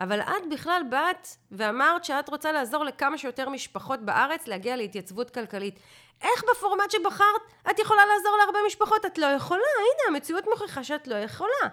אבל 0.00 0.20
את 0.20 0.48
בכלל 0.50 0.82
באת 0.90 1.28
ואמרת 1.50 2.04
שאת 2.04 2.28
רוצה 2.28 2.52
לעזור 2.52 2.84
לכמה 2.84 3.18
שיותר 3.18 3.48
משפחות 3.48 4.00
בארץ 4.00 4.46
להגיע 4.46 4.76
להתייצבות 4.76 5.30
כלכלית. 5.30 5.80
איך 6.22 6.44
בפורמט 6.50 6.90
שבחרת 6.90 7.40
את 7.70 7.78
יכולה 7.78 8.02
לעזור 8.06 8.36
להרבה 8.38 8.58
משפחות? 8.66 9.06
את 9.06 9.18
לא 9.18 9.26
יכולה, 9.26 9.60
הנה 9.60 10.16
המציאות 10.16 10.44
מוכיחה 10.50 10.84
שאת 10.84 11.08
לא 11.08 11.14
יכולה. 11.14 11.68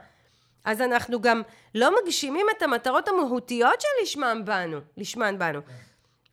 אז 0.65 0.81
אנחנו 0.81 1.21
גם 1.21 1.41
לא 1.75 1.91
מגשימים 2.01 2.45
את 2.57 2.61
המטרות 2.61 3.07
המהותיות 3.07 3.81
שלשמן 3.81 4.45
באנו, 4.45 4.79
לשמן 4.97 5.39
באנו. 5.39 5.59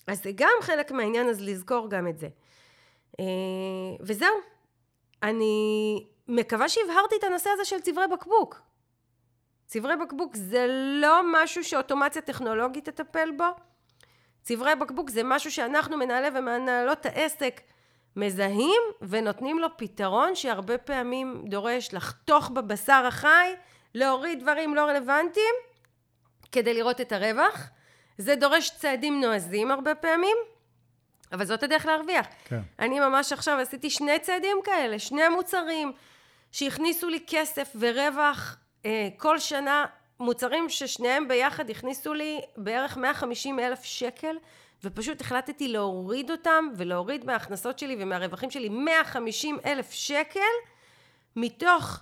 אז 0.07 0.23
זה 0.23 0.31
גם 0.35 0.53
חלק 0.61 0.93
מהעניין, 0.93 1.29
אז 1.29 1.41
לזכור 1.41 1.91
גם 1.91 2.09
את 2.09 2.19
זה. 2.19 2.29
אה, 3.21 3.25
וזהו. 4.01 4.35
אני 5.23 6.07
מקווה 6.29 6.69
שהבהרתי 6.69 7.15
את 7.19 7.25
הנושא 7.25 7.51
הזה 7.55 7.65
של 7.65 7.81
צברי 7.81 8.05
בקבוק. 8.13 8.61
צברי 9.67 9.97
בקבוק 9.97 10.37
זה 10.37 10.67
לא 11.01 11.21
משהו 11.33 11.65
שאוטומציה 11.65 12.23
טכנולוגית 12.23 12.89
תטפל 12.89 13.31
בו. 13.37 13.45
צברי 14.43 14.75
בקבוק 14.75 15.11
זה 15.11 15.21
משהו 15.25 15.51
שאנחנו 15.51 15.97
מנהלי 15.97 16.39
ומנהלות 16.39 17.07
העסק 17.07 17.61
מזהים 18.17 18.83
ונותנים 19.03 19.59
לו 19.59 19.69
פתרון 19.77 20.35
שהרבה 20.35 20.79
פעמים 20.79 21.45
דורש 21.49 21.95
לחתוך 21.95 22.51
בבשר 22.51 23.05
החי, 23.09 23.55
להוריד 23.97 24.41
דברים 24.41 24.75
לא 24.75 24.81
רלוונטיים 24.81 25.55
כדי 26.53 26.75
לראות 26.75 27.01
את 27.01 27.13
הרווח. 27.13 27.69
זה 28.19 28.37
דורש 28.37 28.71
צעדים 28.71 29.21
נועזים 29.21 29.71
הרבה 29.71 29.95
פעמים, 29.95 30.37
אבל 31.33 31.45
זאת 31.45 31.63
הדרך 31.63 31.87
להרוויח. 31.87 32.27
כן. 32.45 32.61
אני 32.79 33.01
ממש 33.01 33.33
עכשיו 33.33 33.59
עשיתי 33.59 33.91
שני 33.91 34.19
צעדים 34.19 34.57
כאלה, 34.65 34.99
שני 34.99 35.29
מוצרים 35.29 35.93
שהכניסו 36.53 37.09
לי 37.09 37.25
כסף 37.27 37.77
ורווח 37.79 38.57
אה, 38.85 39.09
כל 39.17 39.39
שנה, 39.39 39.87
מוצרים 40.21 40.69
ששניהם 40.69 41.29
ביחד 41.29 41.71
הכניסו 41.71 42.15
לי 42.15 42.41
בערך 42.57 42.97
150 42.97 43.59
אלף 43.59 43.85
שקל, 43.85 44.37
ופשוט 44.85 45.21
החלטתי 45.21 45.69
להוריד 45.69 46.31
אותם 46.31 46.69
ולהוריד 46.77 47.25
מההכנסות 47.25 47.79
שלי 47.79 47.97
ומהרווחים 47.99 48.51
שלי 48.51 48.69
150 48.69 49.59
אלף 49.67 49.91
שקל, 49.91 50.41
מתוך 51.37 52.01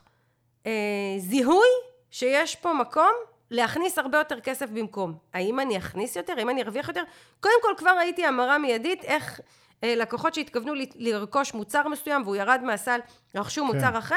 אה, 0.67 0.73
זיהוי 1.19 1.69
שיש 2.11 2.57
פה 2.57 2.73
מקום 2.73 3.13
להכניס 3.51 3.99
הרבה 3.99 4.19
יותר 4.19 4.41
כסף 4.41 4.71
במקום. 4.71 5.19
האם 5.35 5.61
אני 5.61 5.79
אכניס 5.79 6.17
יותר? 6.17 6.33
האם 6.39 6.51
אני 6.51 6.63
ארוויח 6.63 6.89
יותר? 6.89 7.03
קודם 7.41 7.55
כל 7.63 7.75
כבר 7.77 7.91
ראיתי 7.99 8.27
המרה 8.27 8.59
מיידית 8.59 9.05
איך 9.05 9.41
אה, 9.85 9.95
לקוחות 9.97 10.35
שהתכוונו 10.35 10.73
לרכוש 10.95 11.55
מוצר 11.55 11.89
מסוים 11.89 12.23
והוא 12.23 12.37
ירד 12.37 12.61
מהסל, 12.65 12.99
רכשו 13.35 13.67
כן. 13.67 13.75
מוצר 13.75 13.99
אחר, 13.99 14.15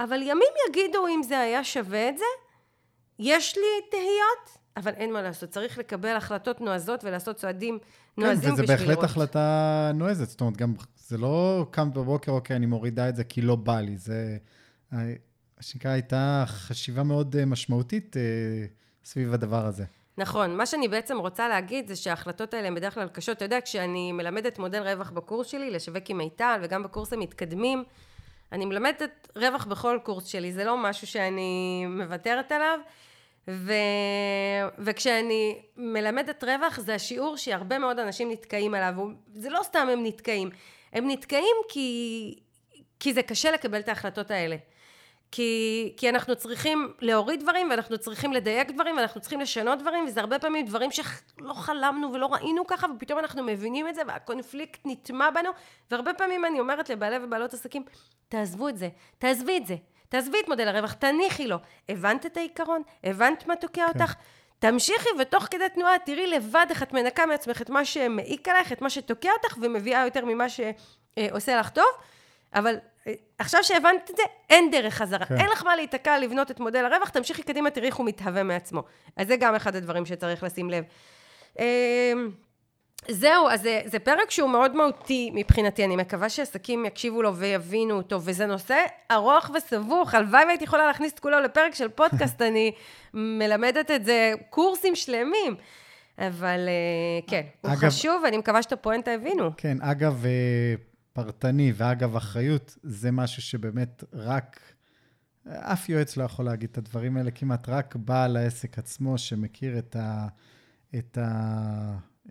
אבל 0.00 0.22
ימים 0.22 0.52
יגידו 0.68 1.06
אם 1.06 1.22
זה 1.22 1.40
היה 1.40 1.64
שווה 1.64 2.08
את 2.08 2.18
זה. 2.18 2.24
יש 3.18 3.56
לי 3.56 3.88
תהיות, 3.90 4.58
אבל 4.76 4.92
אין 4.92 5.12
מה 5.12 5.22
לעשות, 5.22 5.50
צריך 5.50 5.78
לקבל 5.78 6.16
החלטות 6.16 6.60
נועזות 6.60 7.04
ולעשות 7.04 7.36
צועדים 7.36 7.78
נועזים 8.18 8.56
כן, 8.56 8.62
וזה 8.62 8.62
בהחלט 8.62 8.88
לראות. 8.88 9.04
החלטה 9.04 9.90
נועזת, 9.94 10.28
זאת 10.28 10.40
אומרת, 10.40 10.56
גם 10.56 10.74
זה 10.96 11.18
לא 11.18 11.66
קם 11.70 11.90
בבוקר, 11.90 12.32
אוקיי, 12.32 12.56
אני 12.56 12.66
מורידה 12.66 13.08
את 13.08 13.16
זה 13.16 13.24
כי 13.24 13.42
לא 13.42 13.56
בא 13.56 13.80
לי, 13.80 13.96
זה... 13.96 14.36
מה 15.56 15.62
שנקרא, 15.62 15.90
הייתה 15.90 16.44
חשיבה 16.46 17.02
מאוד 17.02 17.36
אה, 17.36 17.44
משמעותית 17.44 18.16
אה, 18.16 18.22
סביב 19.04 19.34
הדבר 19.34 19.66
הזה. 19.66 19.84
נכון, 20.18 20.56
מה 20.56 20.66
שאני 20.66 20.88
בעצם 20.88 21.18
רוצה 21.18 21.48
להגיד 21.48 21.88
זה 21.88 21.96
שההחלטות 21.96 22.54
האלה 22.54 22.68
הן 22.68 22.74
בדרך 22.74 22.94
כלל 22.94 23.08
קשות. 23.08 23.36
אתה 23.36 23.44
יודע, 23.44 23.58
כשאני 23.64 24.12
מלמדת 24.12 24.58
מודל 24.58 24.82
רווח 24.82 25.10
בקורס 25.10 25.46
שלי, 25.46 25.70
לשווק 25.70 26.10
עם 26.10 26.18
מיטל, 26.18 26.60
וגם 26.62 26.82
בקורס 26.82 27.12
המתקדמים, 27.12 27.84
אני 28.52 28.64
מלמדת 28.64 29.28
רווח 29.36 29.66
בכל 29.66 29.98
קורס 30.02 30.26
שלי, 30.26 30.52
זה 30.52 30.64
לא 30.64 30.76
משהו 30.76 31.06
שאני 31.06 31.84
מוותרת 31.88 32.52
עליו. 32.52 32.78
ו... 33.48 33.72
וכשאני 34.78 35.58
מלמדת 35.76 36.44
רווח, 36.44 36.80
זה 36.80 36.94
השיעור 36.94 37.36
שהרבה 37.36 37.78
מאוד 37.78 37.98
אנשים 37.98 38.30
נתקעים 38.30 38.74
עליו. 38.74 38.94
זה 39.34 39.50
לא 39.50 39.60
סתם 39.62 39.88
הם 39.92 40.06
נתקעים, 40.06 40.50
הם 40.92 41.10
נתקעים 41.10 41.56
כי, 41.68 42.38
כי 43.00 43.14
זה 43.14 43.22
קשה 43.22 43.50
לקבל 43.50 43.78
את 43.78 43.88
ההחלטות 43.88 44.30
האלה. 44.30 44.56
כי, 45.34 45.92
כי 45.96 46.08
אנחנו 46.08 46.36
צריכים 46.36 46.92
להוריד 47.00 47.40
דברים, 47.40 47.70
ואנחנו 47.70 47.98
צריכים 47.98 48.32
לדייק 48.32 48.70
דברים, 48.70 48.96
ואנחנו 48.96 49.20
צריכים 49.20 49.40
לשנות 49.40 49.78
דברים, 49.78 50.04
וזה 50.04 50.20
הרבה 50.20 50.38
פעמים 50.38 50.66
דברים 50.66 50.90
שלא 50.90 51.52
חלמנו 51.54 52.12
ולא 52.12 52.26
ראינו 52.26 52.66
ככה, 52.66 52.86
ופתאום 52.96 53.18
אנחנו 53.18 53.42
מבינים 53.42 53.88
את 53.88 53.94
זה, 53.94 54.02
והקונפליקט 54.06 54.80
נטמע 54.84 55.30
בנו, 55.30 55.50
והרבה 55.90 56.14
פעמים 56.14 56.44
אני 56.44 56.60
אומרת 56.60 56.90
לבעלי 56.90 57.16
ובעלות 57.22 57.54
עסקים, 57.54 57.84
תעזבו 58.28 58.68
את 58.68 58.78
זה, 58.78 58.88
תעזבי 59.18 59.56
את 59.56 59.66
זה, 59.66 59.76
תעזבי 60.08 60.40
את 60.40 60.48
מודל 60.48 60.68
הרווח, 60.68 60.92
תניחי 60.92 61.46
לו. 61.46 61.56
הבנת 61.88 62.26
את 62.26 62.36
העיקרון? 62.36 62.82
הבנת 63.04 63.46
מה 63.46 63.56
תוקע 63.56 63.86
כן. 63.92 64.00
אותך? 64.00 64.14
תמשיכי, 64.58 65.08
ותוך 65.18 65.44
כדי 65.50 65.68
תנועה 65.74 65.98
תראי 65.98 66.26
לבד 66.26 66.66
איך 66.70 66.82
את 66.82 66.92
מנקה 66.92 67.26
מעצמך 67.26 67.62
את 67.62 67.70
מה 67.70 67.84
שמעיק 67.84 68.48
עלייך, 68.48 68.72
את 68.72 68.82
מה 68.82 68.90
שתוקע 68.90 69.30
אותך, 69.32 69.58
ומביאה 69.60 70.04
יותר 70.04 70.24
ממה 70.24 70.46
שעושה 70.48 71.56
לך 71.56 71.70
טוב. 71.70 71.86
אבל 72.54 72.76
עכשיו 73.38 73.64
שהבנת 73.64 74.10
את 74.10 74.16
זה, 74.16 74.22
אין 74.50 74.70
דרך 74.70 74.94
חזרה. 74.94 75.26
כן. 75.26 75.36
אין 75.36 75.50
לך 75.50 75.64
מה 75.64 75.76
להיתקע 75.76 76.18
לבנות 76.18 76.50
את 76.50 76.60
מודל 76.60 76.84
הרווח, 76.84 77.08
תמשיכי 77.08 77.42
קדימה, 77.42 77.70
תראי 77.70 77.86
איך 77.86 77.96
הוא 77.96 78.06
מתהווה 78.06 78.42
מעצמו. 78.42 78.82
אז 79.16 79.26
זה 79.26 79.36
גם 79.36 79.54
אחד 79.54 79.76
הדברים 79.76 80.06
שצריך 80.06 80.42
לשים 80.42 80.70
לב. 80.70 80.84
אמ, 81.58 81.64
זהו, 83.08 83.48
אז 83.48 83.62
זה, 83.62 83.80
זה 83.84 83.98
פרק 83.98 84.30
שהוא 84.30 84.50
מאוד 84.50 84.76
מהותי 84.76 85.30
מבחינתי, 85.34 85.84
אני 85.84 85.96
מקווה 85.96 86.28
שעסקים 86.28 86.84
יקשיבו 86.84 87.22
לו 87.22 87.36
ויבינו 87.36 87.96
אותו, 87.96 88.22
וזה 88.22 88.46
נושא 88.46 88.76
ארוך 89.10 89.50
וסבוך, 89.54 90.14
הלוואי 90.14 90.44
והייתי 90.44 90.64
יכולה 90.64 90.86
להכניס 90.86 91.12
את 91.12 91.20
כולו 91.20 91.40
לפרק 91.40 91.74
של 91.74 91.88
פודקאסט, 91.88 92.42
אני 92.48 92.72
מלמדת 93.14 93.90
את 93.90 94.04
זה 94.04 94.32
קורסים 94.50 94.94
שלמים. 94.94 95.56
אבל 96.18 96.68
אה, 96.68 97.30
כן, 97.30 97.42
הוא 97.60 97.72
אגב, 97.72 97.80
חשוב, 97.80 98.22
ואני 98.24 98.36
מקווה 98.36 98.62
שאת 98.62 98.72
הפואנטה 98.72 99.10
הבינו. 99.10 99.50
כן, 99.56 99.76
אגב, 99.80 100.24
אה, 100.26 100.74
פרטני 101.14 101.72
ואגב, 101.76 102.16
אחריות, 102.16 102.76
זה 102.82 103.10
משהו 103.10 103.42
שבאמת 103.42 104.04
רק, 104.12 104.60
אף 105.48 105.88
יועץ 105.88 106.16
לא 106.16 106.24
יכול 106.24 106.44
להגיד 106.44 106.70
את 106.70 106.78
הדברים 106.78 107.16
האלה, 107.16 107.30
כמעט 107.30 107.68
רק 107.68 107.96
בעל 107.96 108.36
העסק 108.36 108.78
עצמו 108.78 109.18
שמכיר 109.18 109.78
את 109.78 109.96
ה... 109.96 110.28
את. 110.98 111.18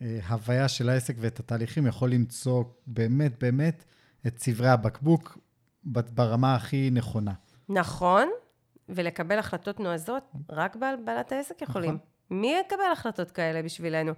ההוויה 0.02 0.68
של 0.68 0.90
העסק 0.90 1.16
ואת 1.20 1.40
התהליכים, 1.40 1.88
יכול 1.88 2.12
למצוא 2.12 2.64
באמת 2.88 3.44
באמת 3.44 3.84
את 4.28 4.36
צברי 4.36 4.70
הבקבוק 4.70 5.38
ברמה 5.86 6.56
הכי 6.56 6.90
נכונה. 6.92 7.34
נכון, 7.70 8.30
ולקבל 8.90 9.40
החלטות 9.40 9.80
נועזות, 9.80 10.32
רק 10.50 10.76
בעל, 10.76 10.96
בעלת 11.06 11.32
העסק 11.32 11.62
יכולים. 11.62 11.96
נכון. 11.96 12.40
מי 12.42 12.56
יקבל 12.66 12.92
החלטות 12.92 13.32
כאלה 13.32 13.64
בשבילנו? 13.64 14.14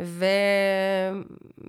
ו... 0.00 0.24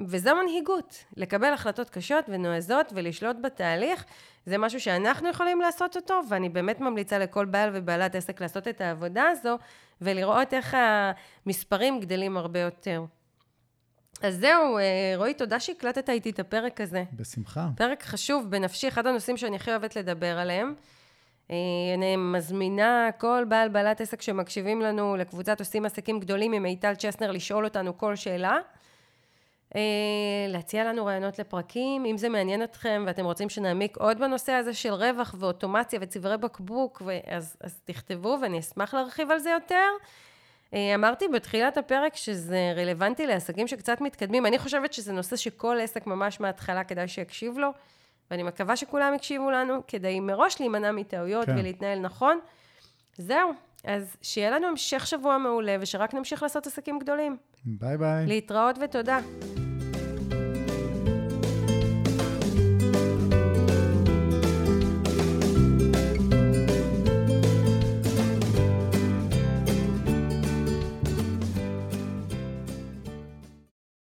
וזו 0.07 0.35
מנהיגות, 0.35 1.03
לקבל 1.17 1.53
החלטות 1.53 1.89
קשות 1.89 2.25
ונועזות 2.27 2.93
ולשלוט 2.95 3.35
בתהליך, 3.43 4.05
זה 4.45 4.57
משהו 4.57 4.79
שאנחנו 4.79 5.29
יכולים 5.29 5.61
לעשות 5.61 5.95
אותו, 5.95 6.21
ואני 6.29 6.49
באמת 6.49 6.79
ממליצה 6.79 7.19
לכל 7.19 7.45
בעל 7.45 7.69
ובעלת 7.73 8.15
עסק 8.15 8.41
לעשות 8.41 8.67
את 8.67 8.81
העבודה 8.81 9.23
הזו, 9.29 9.57
ולראות 10.01 10.53
איך 10.53 10.77
המספרים 11.45 11.99
גדלים 11.99 12.37
הרבה 12.37 12.59
יותר. 12.59 13.03
אז 14.21 14.35
זהו, 14.35 14.77
אה, 14.77 15.13
רועי, 15.15 15.33
תודה 15.33 15.59
שהקלטת 15.59 16.09
איתי 16.09 16.29
את 16.29 16.39
הפרק 16.39 16.81
הזה. 16.81 17.03
בשמחה. 17.13 17.67
פרק 17.77 18.03
חשוב 18.03 18.49
בנפשי, 18.49 18.87
אחד 18.87 19.07
הנושאים 19.07 19.37
שאני 19.37 19.55
הכי 19.55 19.71
אוהבת 19.71 19.95
לדבר 19.95 20.37
עליהם. 20.39 20.73
אה, 21.51 21.55
אני 21.93 22.15
מזמינה 22.15 23.09
כל 23.17 23.45
בעל 23.47 23.69
בעלת 23.69 24.01
עסק 24.01 24.21
שמקשיבים 24.21 24.81
לנו 24.81 25.15
לקבוצת 25.15 25.59
עושים 25.59 25.85
עסקים 25.85 26.19
גדולים 26.19 26.53
עם 26.53 26.63
מיטל 26.63 26.95
צ'סנר 26.95 27.31
לשאול 27.31 27.65
אותנו 27.65 27.97
כל 27.97 28.15
שאלה. 28.15 28.57
אה, 29.75 29.81
להציע 30.47 30.83
לנו 30.83 31.05
רעיונות 31.05 31.39
לפרקים, 31.39 32.05
אם 32.05 32.17
זה 32.17 32.29
מעניין 32.29 32.63
אתכם 32.63 33.03
ואתם 33.07 33.25
רוצים 33.25 33.49
שנעמיק 33.49 33.97
עוד 33.97 34.19
בנושא 34.19 34.51
הזה 34.51 34.73
של 34.73 34.93
רווח 34.93 35.35
ואוטומציה 35.39 35.99
וצברי 36.01 36.37
בקבוק, 36.37 37.01
אז, 37.27 37.57
אז 37.61 37.81
תכתבו 37.83 38.37
ואני 38.41 38.59
אשמח 38.59 38.93
להרחיב 38.93 39.31
על 39.31 39.39
זה 39.39 39.49
יותר. 39.49 39.89
אה, 40.73 40.95
אמרתי 40.95 41.27
בתחילת 41.27 41.77
הפרק 41.77 42.15
שזה 42.15 42.73
רלוונטי 42.75 43.27
לעסקים 43.27 43.67
שקצת 43.67 44.01
מתקדמים. 44.01 44.45
אני 44.45 44.59
חושבת 44.59 44.93
שזה 44.93 45.13
נושא 45.13 45.35
שכל 45.35 45.77
עסק 45.81 46.07
ממש 46.07 46.39
מההתחלה 46.39 46.83
כדאי 46.83 47.07
שיקשיב 47.07 47.57
לו, 47.57 47.69
ואני 48.31 48.43
מקווה 48.43 48.75
שכולם 48.75 49.13
יקשיבו 49.15 49.51
לנו, 49.51 49.81
כדי 49.87 50.19
מראש 50.19 50.59
להימנע 50.59 50.91
מטעויות 50.91 51.45
כן. 51.45 51.57
ולהתנהל 51.57 51.99
נכון. 51.99 52.39
זהו, 53.17 53.51
אז 53.83 54.17
שיהיה 54.21 54.51
לנו 54.51 54.67
המשך 54.67 55.07
שבוע 55.07 55.37
מעולה, 55.37 55.75
ושרק 55.79 56.13
נמשיך 56.13 56.43
לעשות 56.43 56.67
עסקים 56.67 56.99
גדולים. 56.99 57.37
ביי 57.65 57.97
ביי. 57.97 58.25
להתראות 58.25 58.75
ותודה. 58.81 59.19